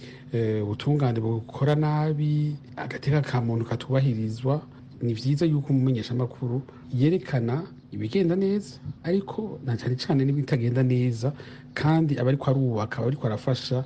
ubutungane 0.63 1.19
bukora 1.19 1.75
nabi 1.75 2.55
agateka 2.77 3.21
ka 3.21 3.41
muntu 3.41 3.65
katubahirizwa 3.65 4.61
ni 5.01 5.13
vyiza 5.13 5.45
yuko 5.45 5.73
umumenyeshamakuru 5.73 6.61
yerekana 6.93 7.63
ibigenda 7.91 8.35
neza 8.35 8.77
ariko 9.03 9.59
na 9.65 9.77
cyane 9.77 9.95
cyane 9.95 10.21
n'ibitagenda 10.25 10.83
neza 10.83 11.33
kandi 11.73 12.19
aba 12.19 12.29
ariko 12.29 12.45
arubaka 12.51 12.97
aba 13.01 13.07
ariko 13.07 13.27
arafasha 13.27 13.83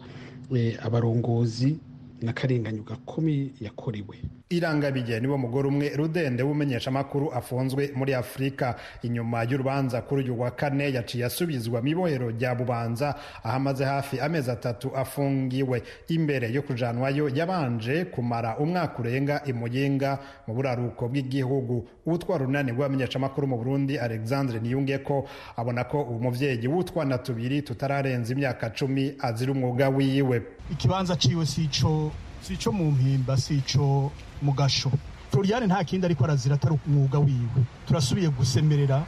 abarongozi 0.84 1.78
n'akarenganyo 2.22 2.84
gakomeye 2.84 3.52
yakorewe. 3.62 4.16
Irangabiye 4.58 5.20
niwo 5.20 5.38
mugore 5.38 5.68
umwe 5.68 5.90
rudende 5.96 6.44
w'umumenyeshamakuru 6.44 7.32
afunzwe 7.34 7.92
muri 7.96 8.14
afurika 8.14 8.76
inyuma 9.02 9.44
y'urubanza 9.44 10.02
kuri 10.02 10.24
uyu 10.24 10.40
wa 10.42 10.52
kane 10.52 10.94
yaciye 10.94 11.26
asubizwa 11.26 11.82
mu 11.82 11.88
ibohero 11.88 12.30
rya 12.32 12.56
bubanza 12.56 13.16
aho 13.44 13.56
amaze 13.58 13.86
hafi 13.86 14.20
amezi 14.20 14.52
atatu 14.52 14.96
afungiwe. 14.98 15.84
Imbere 16.08 16.52
yo 16.54 16.62
kujanwayo 16.62 17.30
yabanje 17.30 18.06
kumara 18.06 18.58
umwaka 18.58 19.00
urenga 19.00 19.42
imuyinga 19.46 20.20
mu 20.48 20.54
buraruko 20.54 21.08
bw'igihugu. 21.10 21.88
Utwara 22.06 22.44
urunani 22.44 22.72
rw'abamenyeshamakuru 22.72 23.48
mu 23.48 23.58
burundi 23.58 23.98
alexandre 24.00 24.60
niyunge 24.60 24.98
ko 24.98 25.26
abona 25.58 25.84
ko 25.84 26.02
uwo 26.04 26.20
muvyeyi 26.20 26.68
w'utwana 26.68 27.18
tubiri 27.18 27.62
tutararenza 27.62 28.34
imyaka 28.34 28.70
cumi 28.70 29.16
azira 29.20 29.52
umwuga 29.52 29.90
wiwe. 29.90 30.42
Ikibanza 30.72 31.16
ciwe 31.16 31.46
sico 31.46 32.12
sico 32.42 32.72
mu 32.72 32.92
mpimba 32.92 33.38
sico 33.38 34.12
mu 34.44 34.52
gasho. 34.54 34.92
Floriane 35.32 35.66
nta 35.66 35.84
kindi 35.84 36.06
ariko 36.06 36.24
arazira 36.28 36.56
atari 36.56 36.76
umwuga 36.88 37.20
wiwe. 37.20 37.64
Turasubiye 37.88 38.30
gusemerera 38.30 39.02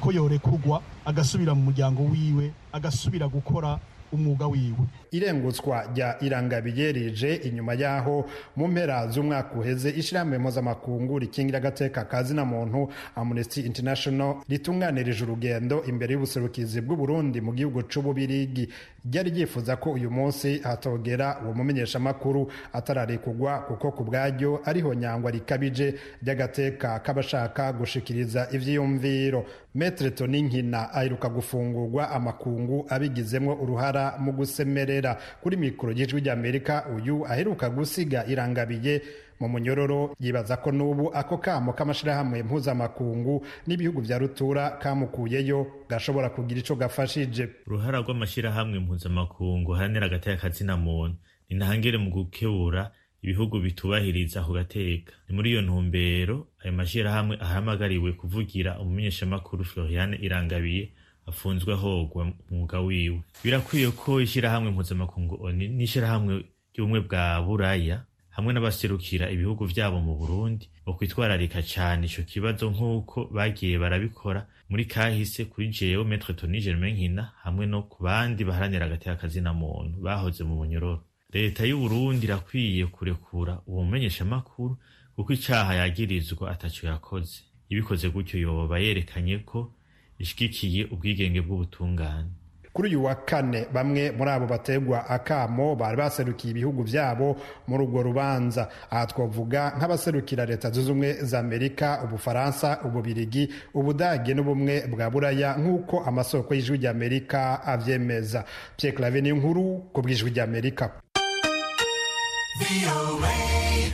ko 0.00 0.12
yorekurwa 0.12 0.82
agasubira 1.06 1.54
mu 1.54 1.62
muryango 1.70 2.02
wiwe 2.02 2.52
agasubira 2.72 3.28
gukora 3.28 3.78
umwuga 4.12 4.46
wiwe. 4.46 4.84
Irengutswa 5.10 5.84
rya 5.94 6.16
irangabiye 6.20 6.92
rije 6.92 7.34
inyuma 7.34 7.74
y'aho 7.74 8.24
mu 8.56 8.68
mpera 8.68 9.08
z'umwaka 9.10 9.54
uheze 9.58 9.90
ishyirahamwe 9.90 10.38
mpuzamakungu 10.38 11.18
rikingira 11.18 11.58
agateka 11.58 12.04
ka 12.04 12.22
zina 12.22 12.44
muntu 12.44 12.88
amnesty 13.16 13.60
international 13.60 14.34
ritunganirije 14.48 15.24
urugendo 15.24 15.82
imbere 15.88 16.12
y'ubuserukizi 16.14 16.80
bw'uburundi 16.80 17.40
mu 17.40 17.52
gihugu 17.52 17.82
c'ububirigi. 17.82 18.68
Ryari 19.10 19.30
ryifuza 19.30 19.76
ko 19.76 19.92
uyu 19.96 20.10
munsi 20.10 20.58
hatogera 20.60 21.40
uwo 21.44 21.54
mumenyeshamakuru 21.54 22.52
atararekugwa 22.72 23.58
kuko 23.58 23.90
ku 23.92 24.04
bwaryo 24.04 24.60
ariho 24.64 24.94
nyangwa 24.94 25.30
rikabije 25.30 25.94
ry'agateka 26.22 27.00
k'abashaka 27.00 27.72
gushikiriza 27.72 28.48
ivyiyumviro. 28.52 29.44
Metre 29.74 30.10
toninkina 30.10 30.92
aheruka 30.92 31.28
gufungurwa 31.28 32.10
amakungu 32.10 32.86
abigizemwo 32.88 33.54
uruhara 33.54 34.18
mu 34.18 34.32
gusemerera 34.32 34.99
kuri 35.42 35.56
mikoro 35.56 35.92
y'ijwi 35.92 36.20
ry'amerika 36.20 36.86
uyu 36.96 37.26
aheruka 37.26 37.70
gusiga 37.70 38.26
irangabiye. 38.26 39.02
Mu 39.40 39.48
munyororo 39.48 40.12
yibaza 40.20 40.56
ko 40.60 40.68
n'ubu 40.72 41.08
ako 41.16 41.38
kamo 41.40 41.72
k'amashirahamwe 41.72 42.42
mpuzamakungu 42.44 43.40
n'ibihugu 43.66 44.00
vya 44.04 44.18
rutura 44.18 44.70
kamukuyeyo 44.76 45.66
gashobora 45.88 46.28
kugira 46.28 46.60
ico 46.60 46.76
gafashije. 46.76 47.48
Uruhara 47.66 47.98
rw'amashirahamwe 48.04 48.78
mpuzamakungu 48.78 49.72
haranira 49.72 50.06
agateka 50.06 50.42
kazina 50.44 50.76
muntu 50.76 51.16
ni 51.48 51.56
ntangere 51.56 51.96
mu 51.98 52.10
gukebura 52.10 52.92
ibihugu 53.22 53.60
bitubahiriza 53.64 54.40
ako 54.40 54.52
gateka. 54.52 55.12
Ni 55.28 55.32
muri 55.36 55.50
iyo 55.56 55.62
ntumbero 55.62 56.46
ayo 56.64 56.72
mashirahamwe 56.76 57.36
ahamagariwe 57.40 58.12
kuvugira 58.12 58.76
umumenyeshamakuru 58.78 59.64
floriane 59.64 60.16
irangabiye 60.20 60.92
afunzwe 61.30 61.72
ahogwa 61.74 62.32
umwuga 62.50 62.80
wiwe. 62.80 63.20
Birakwiye 63.44 63.90
ko 63.94 64.20
ishyirahamwe 64.20 64.70
mpuzamakungu 64.70 65.38
oni 65.46 65.68
n'ishyirahamwe 65.68 66.44
ry'ubumwe 66.74 67.00
bwa 67.06 67.42
buraya 67.46 68.04
hamwe 68.30 68.50
n'abaserukira 68.54 69.30
ibihugu 69.30 69.64
vyabo 69.66 69.98
mu 70.00 70.14
burundi 70.20 70.66
bokwitwararika 70.86 71.62
cane 71.62 72.06
ico 72.06 72.22
kibazo 72.22 72.70
nk'uko 72.70 73.18
bagiye 73.34 73.78
barabikora 73.78 74.46
muri 74.70 74.84
kahise 74.86 75.44
kuri 75.50 75.68
jewe 75.68 76.04
metre 76.04 76.34
toni 76.34 76.60
germain 76.62 76.94
nkina 76.94 77.22
hamwe 77.42 77.66
no 77.66 77.82
ku 77.90 78.02
bandi 78.06 78.44
baharanira 78.44 78.86
agateka 78.86 79.16
kazina 79.26 79.50
muntu 79.54 79.98
bahoze 80.00 80.44
mu 80.46 80.54
munyororo 80.62 81.02
leta 81.34 81.66
y'uburundi 81.66 82.26
irakwiye 82.26 82.86
kurekura 82.86 83.58
uwo 83.66 83.82
mumenyeshamakuru 83.84 84.76
kuko 85.14 85.32
icaha 85.32 85.74
yagirizwa 85.74 86.50
ataco 86.50 86.86
yakoze. 86.86 87.38
Ibikoze 87.68 88.08
gutyo 88.10 88.40
yoba 88.40 88.78
yerekanye 88.78 89.38
ko 89.42 89.72
ishigikiye 90.20 90.84
ubwigenge 90.92 91.40
bw'ubutungane. 91.40 92.28
Kuri 92.72 92.88
uyu 92.88 93.04
wa 93.04 93.14
kane 93.14 93.66
bamwe 93.74 94.10
muri 94.14 94.30
abo 94.30 94.46
bategwa 94.46 95.08
akamo 95.10 95.74
bari 95.76 95.96
baserukiye 95.96 96.50
ibihugu 96.50 96.82
vyabo 96.82 97.36
muri 97.66 97.82
urwo 97.84 98.02
rubanza. 98.02 98.68
Aha 98.90 99.06
twavuga 99.06 99.74
nk'abaserukira 99.76 100.46
leta 100.46 100.70
zunze 100.70 100.90
ubumwe 100.90 101.12
za 101.24 101.38
amerika 101.38 102.00
ubufaransa 102.04 102.78
ububirigi 102.86 103.50
ubudage 103.74 104.34
n'ubumwe 104.34 104.86
bwa 104.86 105.10
buraya 105.10 105.58
nk'uko 105.58 106.04
amasoko 106.06 106.54
y'ijwi 106.54 106.76
ry'amerika 106.78 107.62
avyemeza 107.66 108.44
pierre 108.76 108.96
clave 108.96 109.20
ni 109.20 109.32
nkuru 109.34 109.90
ku 109.92 109.98
bw'ijwi 110.02 110.30
ry'amerika 110.30 110.84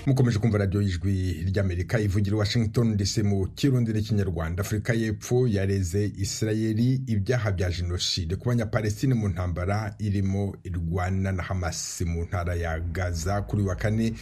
mukomeje 0.06 0.38
kumva 0.38 0.58
radiyo 0.58 0.82
y'ijwi 0.82 1.32
ry'amerika 1.50 1.98
ivugira 2.00 2.36
washington 2.36 2.96
dc 2.96 3.18
mu 3.24 3.46
kirundi 3.54 3.92
n'ikinyarwanda 3.92 4.60
afurika 4.60 4.94
y'epfo 4.94 5.48
yareze 5.48 6.12
isirayeli 6.16 6.94
ibyaha 7.06 7.52
bya 7.52 7.70
jenoside 7.70 8.36
ku 8.36 8.48
banyapalestine 8.48 9.14
mu 9.14 9.28
ntambara 9.28 9.94
irimo 9.98 10.54
irwana 10.64 11.32
na 11.32 11.42
hamas 11.42 12.02
mu 12.06 12.22
ntara 12.24 12.54
ya 12.54 12.80
gaza. 12.80 13.42
Kuri 13.42 13.62
wa 13.62 13.74
kane 13.74 14.12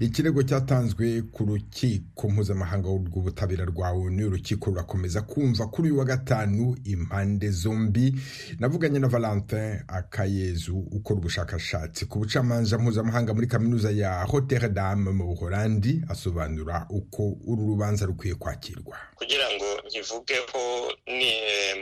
ikirego 0.00 0.42
cyatanzwe 0.42 1.22
ku 1.32 1.44
rukiko 1.44 2.28
mpuzamahanga 2.28 2.88
rw'ubutabera 2.88 3.64
rwa 3.64 3.90
onu. 3.92 4.26
Urukiko 4.26 4.70
rurakomeza 4.70 5.22
kumva 5.22 5.66
kuri 5.66 5.90
uyu 5.90 5.98
wa 5.98 6.04
gatanu 6.04 6.76
impande 6.84 7.50
zombi. 7.50 8.14
Navuganye 8.58 8.98
na 8.98 9.08
valentin 9.08 9.80
akayezu 9.88 10.78
ukora 10.78 11.18
ubushakashatsi 11.20 12.06
ku 12.06 12.18
bucamanza 12.18 12.78
mpuzamahanga 12.78 13.34
muri 13.34 13.46
kaminuza 13.46 13.90
ya 13.90 14.24
rotterdam 14.32 15.08
mu 15.16 15.29
buholandi 15.30 16.02
asobanura 16.10 16.86
uko 16.90 17.22
uru 17.46 17.62
rubanza 17.70 18.06
rukwiye 18.06 18.34
kwakirwa. 18.34 18.96
Kugira 19.14 19.46
ngo 19.54 19.68
nkivugeho 19.86 20.62
ni 21.06 21.32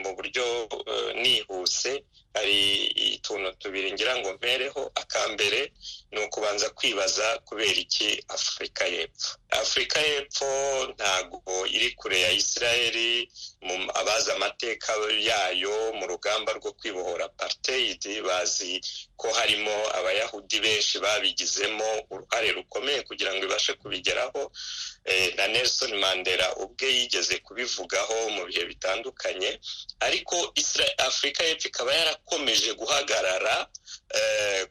mu 0.03 0.09
buryo 0.15 0.45
nihuse 1.21 2.03
hari 2.33 2.59
utuntu 3.15 3.51
tubiri 3.59 3.91
ngira 3.93 4.17
ngo 4.17 4.33
mpereho 4.33 4.91
akambere 4.95 5.73
ni 6.11 6.19
ukubanza 6.25 6.69
kwibaza 6.69 7.37
kubera 7.45 7.71
iki 7.85 8.23
afurika 8.27 8.85
y'epfo. 8.87 9.37
Afurika 9.49 9.99
y'epfo 10.01 10.45
ntabwo 10.95 11.65
iri 11.67 11.91
kure 11.99 12.19
ya 12.21 12.31
isirayeli 12.31 13.31
abazi 13.93 14.31
amateka 14.31 14.93
yayo 15.29 15.93
mu 15.93 16.07
rugamba 16.07 16.53
rwo 16.53 16.71
kwibohora 16.73 17.25
apartheid 17.25 18.01
bazi 18.23 18.81
ko 19.17 19.27
harimo 19.33 19.73
abayahudi 19.97 20.59
benshi 20.59 20.99
babigizemo 20.99 22.05
uruhare 22.09 22.51
rukomeye 22.51 23.01
kugira 23.03 23.33
ngo 23.35 23.43
ibashe 23.45 23.73
kubigeraho. 23.73 24.51
Na 25.35 25.47
nelson 25.47 25.93
mandela 25.97 26.55
ubwe 26.55 26.87
yigeze 26.93 27.37
kubivugaho 27.41 28.29
mu 28.29 28.45
bihe 28.45 28.65
bitandukanye 28.65 29.59
ariko 29.99 30.53
afurika 30.97 31.43
y'epfo 31.43 31.67
ikaba 31.67 31.93
yarakomeje 32.29 32.73
guhagarara 32.73 33.67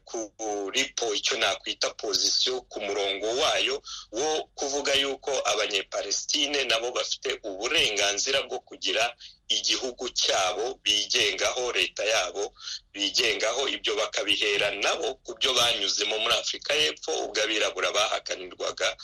kuri 0.05 0.85
po 0.97 1.15
icyo 1.15 1.37
nakwita 1.39 1.91
pozisiyo 1.95 2.61
ku 2.69 2.81
murongo 2.81 3.27
wayo 3.41 3.83
wo 4.13 4.45
kuvuga 4.55 4.95
yuko 4.95 5.31
abanyepalestine 5.45 6.65
nabo 6.65 6.91
bafite 6.93 7.39
uburenganzira 7.43 8.43
bwo 8.43 8.61
kugira 8.61 9.15
igihugu 9.49 10.09
cyabo 10.11 10.79
bigengaho 10.85 11.73
leta 11.73 12.05
yabo 12.05 12.53
bigengaho 12.93 13.69
ibyo 13.69 13.95
bakabihera 13.97 14.71
nabo 14.71 15.15
ku 15.25 15.35
byo 15.39 15.55
banyuzemo 15.55 16.19
muri 16.19 16.35
afurika 16.35 16.75
y'epfo 16.75 17.11
ubwo 17.25 17.43
abirabura 17.43 17.93
bahakanirwaga 17.93 18.97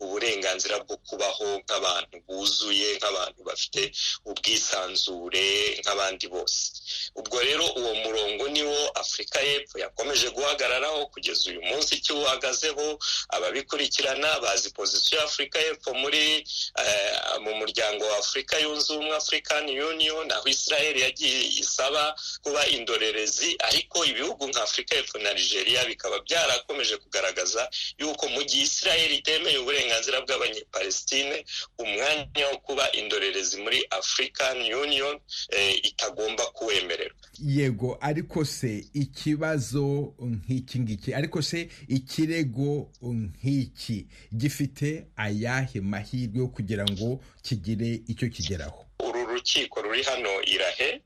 uburenganzira 0.00 0.78
bwo 0.84 0.96
kubaho 1.08 1.46
nk'abantu 1.64 2.16
buzuye 2.28 2.88
nk'abantu 2.98 3.40
bafite 3.48 3.82
ubwisanzure 4.28 5.46
nk'abandi 5.80 6.26
bose. 6.28 6.60
Ubwo 7.16 7.40
rero 7.42 7.64
uwo 7.80 7.92
murongo 8.04 8.48
niwo 8.48 8.78
afurika 8.94 9.40
y'epfo 9.40 9.78
yakomeje 9.78 10.28
guhagararaho 10.36 11.06
kugeza 11.06 11.50
uyu 11.50 11.62
munsi 11.62 11.94
ikiwuhagazeho 11.96 12.98
ababikurikirana 13.28 14.40
bazi 14.40 14.70
pozisiyo 14.70 15.20
y'afurika 15.20 15.58
y'epfo 15.60 15.94
muri 15.94 16.44
mu 17.44 17.54
muryango 17.60 18.04
wa 18.04 18.18
afurika 18.18 18.58
yunze 18.58 18.92
ubumwe 18.92 19.16
african 19.16 19.64
union 19.70 20.30
aho 20.32 20.48
israel 20.48 20.96
yagiye 20.98 21.40
isaba 21.62 22.14
kuba 22.44 22.66
indorerezi 22.66 23.56
ariko 23.68 24.04
ibihugu 24.04 24.48
nka 24.48 24.62
afurika 24.62 24.94
y'epfo 24.96 25.18
na 25.18 25.32
nigeria 25.34 25.84
bikaba 25.84 26.18
byarakomeje 26.20 26.96
kugaragaza 26.96 27.70
yuko 27.98 28.28
mu 28.28 28.42
gihe 28.44 28.62
israel 28.64 29.10
itemeye 29.12 29.58
uburenganzira 29.58 29.84
uburenganzira 29.86 30.20
bw'abanyepalestine 30.20 31.44
umwanya 31.78 32.46
wo 32.52 32.58
kuba 32.58 32.92
indorerezi 32.92 33.56
muri 33.62 33.86
african 33.90 34.56
union 34.82 35.20
itagomba 35.82 36.44
kuwemererwa. 36.46 37.16
Yego 37.38 37.98
ariko 38.00 38.44
se 38.44 38.84
ikibazo 38.94 40.14
nk'iki 40.20 40.78
ngiki? 40.80 41.14
Ariko 41.14 41.42
se 41.42 41.68
ikirego 41.88 42.90
nk'iki? 43.02 44.06
Gifite 44.36 45.06
ayahe 45.16 45.80
mahirwe 45.80 46.38
yo 46.38 46.48
kugira 46.48 46.84
ngo 46.84 47.20
kigire 47.42 48.00
icyo 48.08 48.28
kigeraho? 48.28 48.86
Uru 49.46 49.62
rukiko 49.62 49.82
ruri 49.82 50.02
hano 50.02 50.42
irahe? 50.42 51.00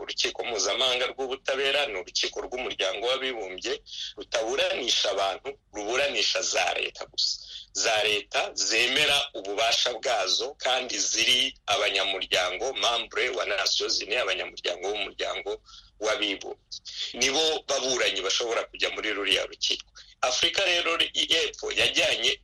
Urukiko 0.00 0.44
mpuzamahanga 0.44 1.06
rw'ubutabera 1.12 1.86
ni 1.86 1.96
urukiko 2.00 2.40
rw'umuryango 2.44 3.06
w'abibumbye 3.06 3.80
rutaburanisha 4.16 5.10
abantu 5.10 5.58
ruburanisha 5.72 6.42
za 6.42 6.74
leta 6.74 7.06
gusa. 7.06 7.38
Za 7.72 8.02
leta 8.04 8.50
zemera 8.54 9.16
ububasha 9.34 9.92
bwazo 9.94 10.54
kandi 10.58 10.98
ziri 10.98 11.54
abanyamuryango 11.66 12.72
mambure 12.74 13.28
wa 13.30 13.44
nasiyo 13.46 13.88
zine 13.88 14.18
abanyamuryango 14.20 14.88
b'umuryango 14.90 15.62
w'abibumbye. 16.00 16.78
Nibo 17.14 17.62
baburanyi 17.68 18.20
bashobora 18.20 18.64
kujya 18.68 18.90
muri 18.90 19.12
ruriya 19.12 19.46
rukiko. 19.46 19.88
Afurika 20.20 20.64
rero 20.64 20.98
y'epfo 21.14 21.72
yajyanye 21.72 22.40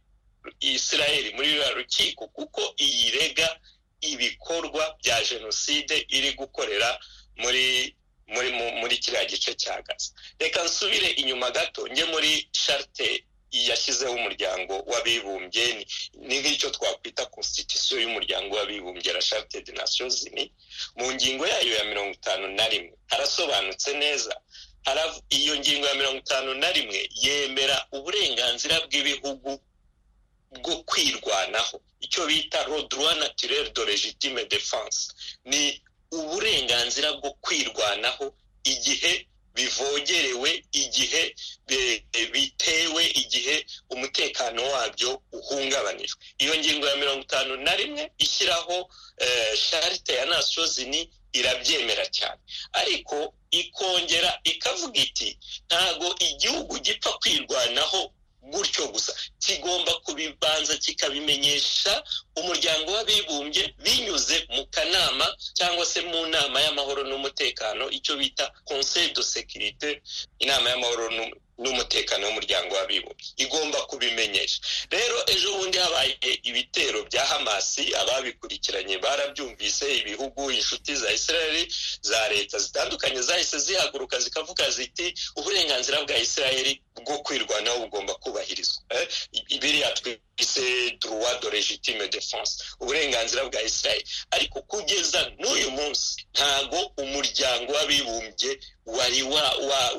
israel 0.60 1.34
muri 1.36 1.48
ruriya 1.52 1.70
rukiko 1.76 2.28
kuko 2.28 2.62
iyirega 2.78 3.48
ibikorwa 4.14 4.96
bya 5.02 5.22
jenoside 5.24 5.96
iri 6.16 6.32
gukorera 6.32 6.98
muri 7.36 7.96
muri 8.34 8.50
muri 8.80 8.96
kiriya 8.98 9.24
gice 9.24 9.54
cya 9.54 9.82
gaza. 9.82 10.10
Reka 10.38 10.64
nsubire 10.64 11.08
inyuma 11.20 11.50
gato 11.50 11.88
njye 11.88 12.04
muri 12.04 12.48
sharite 12.52 13.24
yashyizeho 13.52 14.12
umuryango 14.14 14.74
w'abibumbye 14.90 15.86
ni 16.28 16.36
nk'icyo 16.40 16.70
twakwita 16.70 17.26
constitution 17.26 18.00
y'umuryango 18.02 18.56
w'abibumbye 18.56 19.12
la 19.12 19.22
charte 19.22 19.62
de 19.62 19.72
nations 19.72 20.22
unies 20.26 20.50
mu 20.96 21.12
ngingo 21.14 21.46
yayo 21.46 21.72
ya 21.78 21.84
mirongo 21.84 22.12
itanu 22.18 22.48
na 22.48 22.68
rimwe. 22.68 22.92
Harasobanutse 23.06 23.92
neza 23.94 24.34
iyo 25.30 25.54
ngingo 25.58 25.86
ya 25.86 25.94
mirongo 25.94 26.18
itanu 26.18 26.54
na 26.54 26.72
rimwe 26.72 27.08
yemera 27.22 27.86
uburenganzira 27.92 28.80
bw'ibihugu 28.80 29.60
bwo 30.62 30.82
kwirwanaho. 30.82 31.80
Icyo 32.00 32.26
bita 32.26 32.64
droit 32.90 33.18
naturel 33.18 33.72
de 33.72 33.84
legitime 33.84 34.44
defense 34.44 35.12
ni 35.44 35.82
uburenganzira 36.10 37.12
bwo 37.12 37.30
kwirwanaho 37.40 38.34
igihe 38.64 39.26
bivogerewe 39.54 40.64
igihe 40.72 41.34
bitewe 42.32 43.06
igihe 43.06 43.66
umutekano 43.90 44.62
wabyo 44.72 45.22
uhungabanijwe. 45.32 46.20
Iyo 46.38 46.54
ngingo 46.58 46.86
ya 46.86 46.96
mirongo 46.96 47.22
itanu 47.22 47.56
na 47.56 47.76
rimwe 47.76 48.12
ishyiraho 48.18 48.90
sharite 49.70 50.12
ya 50.14 50.26
nasiyo 50.26 50.66
zini 50.66 51.10
irabyemera 51.32 52.06
cyane. 52.06 52.40
Ariko 52.72 53.34
ikongera 53.50 54.40
ikavuga 54.44 55.00
iti 55.00 55.38
ntago 55.66 56.14
igihugu 56.18 56.78
gipfa 56.78 57.12
kwirwanaho 57.12 58.12
gutyo 58.52 58.88
gusa. 58.94 59.12
Kigomba 59.38 59.92
kubibanza 60.04 60.76
kikabimenyesha 60.76 62.04
umuryango 62.36 62.88
w'abibumbye 62.96 63.74
binyuze 63.84 64.36
mu 64.54 64.66
kanama 64.74 65.26
cyangwa 65.58 65.84
se 65.86 66.00
mu 66.10 66.26
nama 66.26 66.56
y'amahoro 66.64 67.02
n'umutekano 67.04 67.90
icyo 67.90 68.16
bita 68.16 68.52
conseil 68.64 69.12
de 69.14 69.22
sécurité 69.22 70.02
inama 70.38 70.70
y'amahoro 70.70 71.04
n'umutekano 71.58 72.26
w'umuryango 72.26 72.74
w'abibumbye. 72.74 73.26
Igomba 73.36 73.78
kubimenyesha. 73.86 74.58
Rero 74.90 75.16
ejo 75.26 75.52
bundi 75.58 75.78
habaye 75.78 76.18
ibitero 76.42 77.04
bya 77.04 77.24
hamasi 77.26 77.94
ababikurikiranye 77.94 78.98
barabyumvise 78.98 79.96
ibihugu 79.96 80.50
inshuti 80.50 80.94
za 80.96 81.12
israeli 81.12 81.62
za 82.00 82.28
leta 82.28 82.58
zitandukanye 82.58 83.22
zahise 83.22 83.58
zihaguruka 83.58 84.18
zikavuga 84.20 84.70
ziti 84.70 85.14
uburenganzira 85.36 86.02
bwa 86.04 86.16
israeli 86.18 86.82
bwo 87.04 87.18
kwirwanaho 87.18 87.78
bugomba 87.78 88.14
kubahirizwa. 88.14 88.82
Biriya 89.60 89.90
twise 89.92 90.90
droit 91.00 91.42
de 91.42 91.50
legitime 91.50 92.08
defense 92.08 92.52
uburenganzira 92.80 93.44
bwa 93.44 93.62
israeli 93.62 94.04
ariko 94.30 94.62
kugeza 94.62 95.32
n'uyu 95.38 95.70
munsi 95.70 96.26
ntago 96.34 96.92
umuryango 96.96 97.72
w'abibumbye 97.72 98.58
wari 98.86 99.22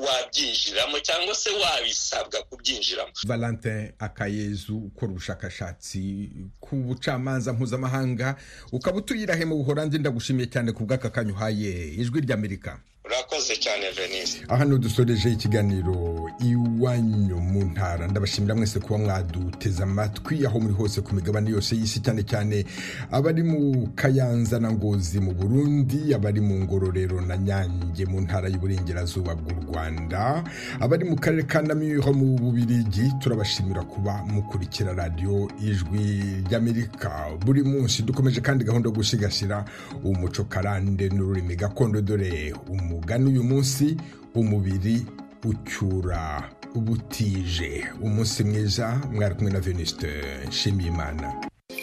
wabyinjiramo 0.05 0.99
cyangwa 0.99 1.35
se 1.35 1.49
wabisabwa 1.49 2.43
kubyinjiramo. 2.49 3.11
Valentin 3.25 3.91
akayezu 3.99 4.77
ukora 4.77 5.11
ubushakashatsi 5.11 6.31
ku 6.59 6.75
bucamanza 6.75 7.53
mpuzamahanga 7.53 8.35
ukaba 8.71 8.97
utuyirahe 8.97 9.45
mu 9.45 9.55
buhorandi 9.57 9.99
ndagushimiye 9.99 10.47
cyane 10.47 10.71
ku 10.71 10.83
bw'aka 10.85 11.09
kanya 11.09 11.33
uhaye 11.33 11.93
ijwi 11.99 12.21
ry'amerika. 12.21 12.79
Urakoze 13.07 13.55
cyane 13.55 13.85
venise. 13.95 14.39
Hano 14.47 14.77
dusoreje 14.77 15.29
ikiganiro 15.31 16.29
iwanyu 16.43 17.37
mu 17.39 17.63
ntara. 17.65 18.07
Ndabashimira 18.07 18.55
mwese 18.55 18.79
kuba 18.79 18.97
mwaduteze 18.99 19.83
amatwi 19.83 20.45
aho 20.45 20.59
muri 20.59 20.73
hose 20.73 21.01
ku 21.01 21.15
migabane 21.15 21.49
yose 21.51 21.75
y'isi 21.75 21.99
cyane 21.99 22.23
cyane 22.23 22.65
abari 23.11 23.43
mu 23.43 23.87
kayanza 23.95 24.59
na 24.59 24.71
ngozi 24.71 25.19
mu 25.19 25.31
burundi 25.33 26.13
abari 26.13 26.41
mu 26.41 26.59
ngororero 26.63 27.21
na 27.21 27.37
nyange 27.37 28.05
mu 28.05 28.21
ntara 28.21 28.49
y'uburengerazuba 28.49 29.35
bw'u 29.35 29.55
rwanda 29.67 30.43
abari 30.79 31.05
mu 31.05 31.15
karere 31.15 31.43
ka 31.47 31.61
namiro 31.61 32.13
mu 32.13 32.35
bubirigi 32.37 33.11
turabashimira 33.23 33.81
kuba 33.87 34.23
mukurikira 34.27 34.93
radiyo 34.93 35.47
ijwi 35.63 36.43
ry'amerika. 36.49 37.31
Buri 37.45 37.63
munsi 37.63 38.03
dukomeje 38.03 38.41
kandi 38.41 38.63
gahunda 38.65 38.89
yo 38.89 38.95
gusigasira 38.95 39.65
umuco 40.03 40.43
karande 40.43 41.09
n'ururimi 41.09 41.55
gakondo 41.55 42.01
dore 42.01 42.53
umugani 42.97 43.29
uyu 43.29 43.43
munsi 43.43 43.97
umubiri 44.35 45.05
ucyura 45.45 46.49
ubutije. 46.75 47.85
Umunsi 48.01 48.43
mwiza 48.43 49.01
mwari 49.13 49.35
kumwe 49.35 49.51
na 49.53 49.59
venuste 49.59 50.09
nshimiyimana. 50.47 51.27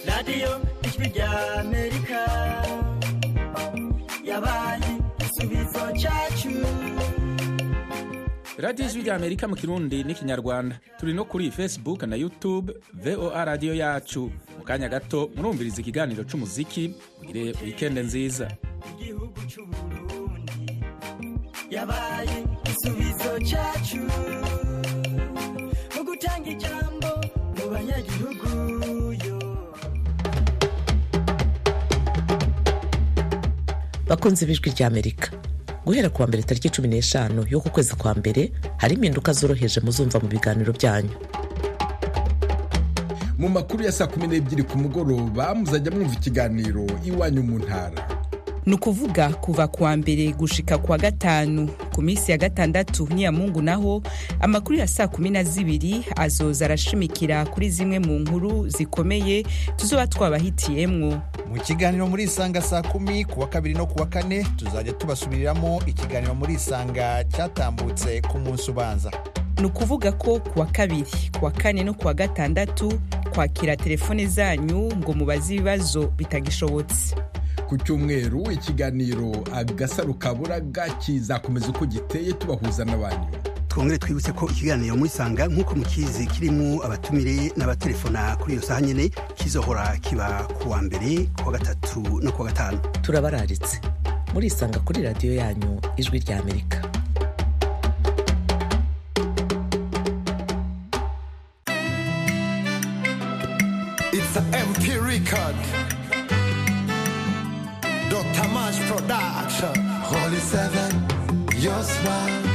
Radiyo 0.06 0.50
ijwi 0.86 1.04
ry'amerika 1.14 2.20
yabaye 4.24 4.90
igisubizo 5.18 5.82
cyacu. 6.00 6.50
Radiyo 8.58 8.86
ijwi 8.88 9.02
ry'amerika 9.02 9.48
mu 9.48 9.54
kirundi 9.56 10.04
n'ikinyarwanda 10.04 10.78
turi 10.98 11.14
no 11.14 11.24
kuri 11.24 11.50
facebook 11.50 12.02
na 12.02 12.16
youtube 12.16 12.74
voa 12.92 13.44
radiyo 13.44 13.74
yacu. 13.74 14.30
Mu 14.58 14.64
kanya 14.64 14.88
gato 14.88 15.30
murumviriza 15.36 15.80
ikiganiro 15.80 16.24
cy'umuziki 16.24 16.94
mugire 17.22 17.54
wikende 17.64 18.02
nziza. 18.02 18.50
Igihugu 18.98 19.40
cy'uburundi 19.50 20.43
yabaye 21.74 22.36
igisubizo 22.56 23.30
cyacu 23.48 24.00
mu 25.94 26.00
gutanga 26.08 26.48
ijambo 26.54 27.10
mu 27.56 27.64
banyagihugu 27.72 28.48
bakunze 34.08 34.44
ibijwi 34.44 34.70
ry'amerika 34.70 35.28
guhera 35.86 36.08
kuwa 36.08 36.28
mbere 36.28 36.42
tariki 36.42 36.70
cumi 36.70 36.88
n'eshanu 36.88 37.44
y'uku 37.50 37.70
kwezi 37.70 37.94
kwa 37.96 38.14
mbere 38.14 38.52
hari 38.76 38.94
impinduka 38.94 39.32
zoroheje 39.32 39.80
muzumva 39.80 40.20
mu 40.20 40.28
biganiro 40.28 40.72
byanyu. 40.72 41.10
Mu 43.38 43.48
makuru 43.48 43.84
ya 43.84 43.92
saa 43.92 44.06
kumi 44.06 44.26
n'ebyiri 44.26 44.62
ku 44.62 44.78
mugoroba 44.78 45.54
muzajya 45.54 45.90
mwumva 45.92 46.14
ikiganiro 46.14 46.86
iwanyu 47.04 47.42
mu 47.42 47.58
ntara. 47.58 48.23
Ni 48.66 48.74
ukuvuga 48.74 49.28
kuva 49.28 49.68
kuwa 49.68 49.96
mbere 49.96 50.32
gushika 50.32 50.78
kuwa 50.78 50.98
gatanu. 50.98 51.68
Ku 51.94 52.02
minsi 52.02 52.30
ya 52.32 52.38
gatandatu 52.38 53.08
n'iya 53.14 53.32
mungu 53.32 53.62
naho 53.62 54.02
amakuru 54.40 54.78
ya 54.78 54.86
saa 54.88 55.08
kumi 55.08 55.30
na 55.30 55.44
zibiri 55.44 56.04
azoza 56.16 56.64
arashimikira 56.64 57.44
kuri 57.46 57.70
zimwe 57.70 57.98
mu 57.98 58.18
nkuru 58.18 58.68
zikomeye 58.68 59.46
tuzoba 59.76 60.06
twabahitiyemwo 60.06 61.20
mu 61.48 61.60
kiganiro 61.64 62.06
muri 62.06 62.22
isanga 62.24 62.62
saa 62.62 62.82
kumi 62.82 63.24
kuwa 63.24 63.46
kabiri 63.46 63.74
no 63.74 63.86
kuwa 63.86 64.06
kane 64.06 64.44
tuzajya 64.56 64.92
tubasubiriramo 64.92 65.82
ikiganiro 65.86 66.34
muri 66.34 66.54
isanga 66.54 67.24
cyatambutse 67.24 68.20
ku 68.20 68.38
munsi 68.38 68.70
ubanza. 68.70 69.10
Ni 69.60 69.64
ukuvuga 69.66 70.12
ko 70.12 70.40
kuwa 70.40 70.66
kabiri 70.66 71.06
kuwa 71.38 71.50
kane 71.50 71.84
no 71.84 71.94
kuwa 71.94 72.14
gatandatu 72.14 72.92
kwakira 73.34 73.76
telefone 73.76 74.26
zanyu 74.26 74.92
ngo 74.96 75.12
mubaze 75.12 75.54
ibibazo 75.54 76.06
bitagishobotse. 76.06 77.14
Ku 77.68 77.76
cyumweru 77.78 78.50
ikiganiro 78.52 79.32
agasaro 79.52 80.14
kaburaga 80.14 80.88
kizakomeza 81.00 81.68
uko 81.68 81.86
giteye 81.86 82.32
tubahuza 82.32 82.84
n'abantu 82.84 83.26
twongere 83.68 83.98
twibutse 83.98 84.32
ko 84.32 84.46
ikiganiro 84.52 84.94
muri 84.96 85.10
sanga 85.10 85.48
nk'uko 85.48 85.74
mukizi 85.74 86.26
kirimo 86.26 86.82
abatumire 86.84 87.52
n'abatelefona 87.56 88.36
kuri 88.36 88.52
iyo 88.54 88.62
saha 88.62 88.80
nyine 88.80 89.04
kizohora 89.34 89.96
kiba 90.04 90.28
ku 90.60 90.70
wa 90.70 90.78
mbere 90.82 91.26
ku 91.36 91.42
wa 91.48 91.52
gatatu 91.58 92.00
no 92.22 92.30
ku 92.32 92.42
wa 92.42 92.48
gatanu. 92.48 92.78
Turabararitse. 93.02 93.80
Murisanga 94.34 94.78
kuri 94.86 95.02
radiyo 95.02 95.34
yanyu 95.34 95.80
ijwi 95.96 96.18
rya 96.22 96.38
amerika. 96.40 96.78
It's 104.16 104.36
an 104.36 104.44
MP 104.52 105.00
record. 105.02 105.56
Mash 108.54 108.78
Production. 108.88 109.74
Holy 110.04 110.38
Seven, 110.38 111.04
your 111.58 111.82
smile. 111.82 112.53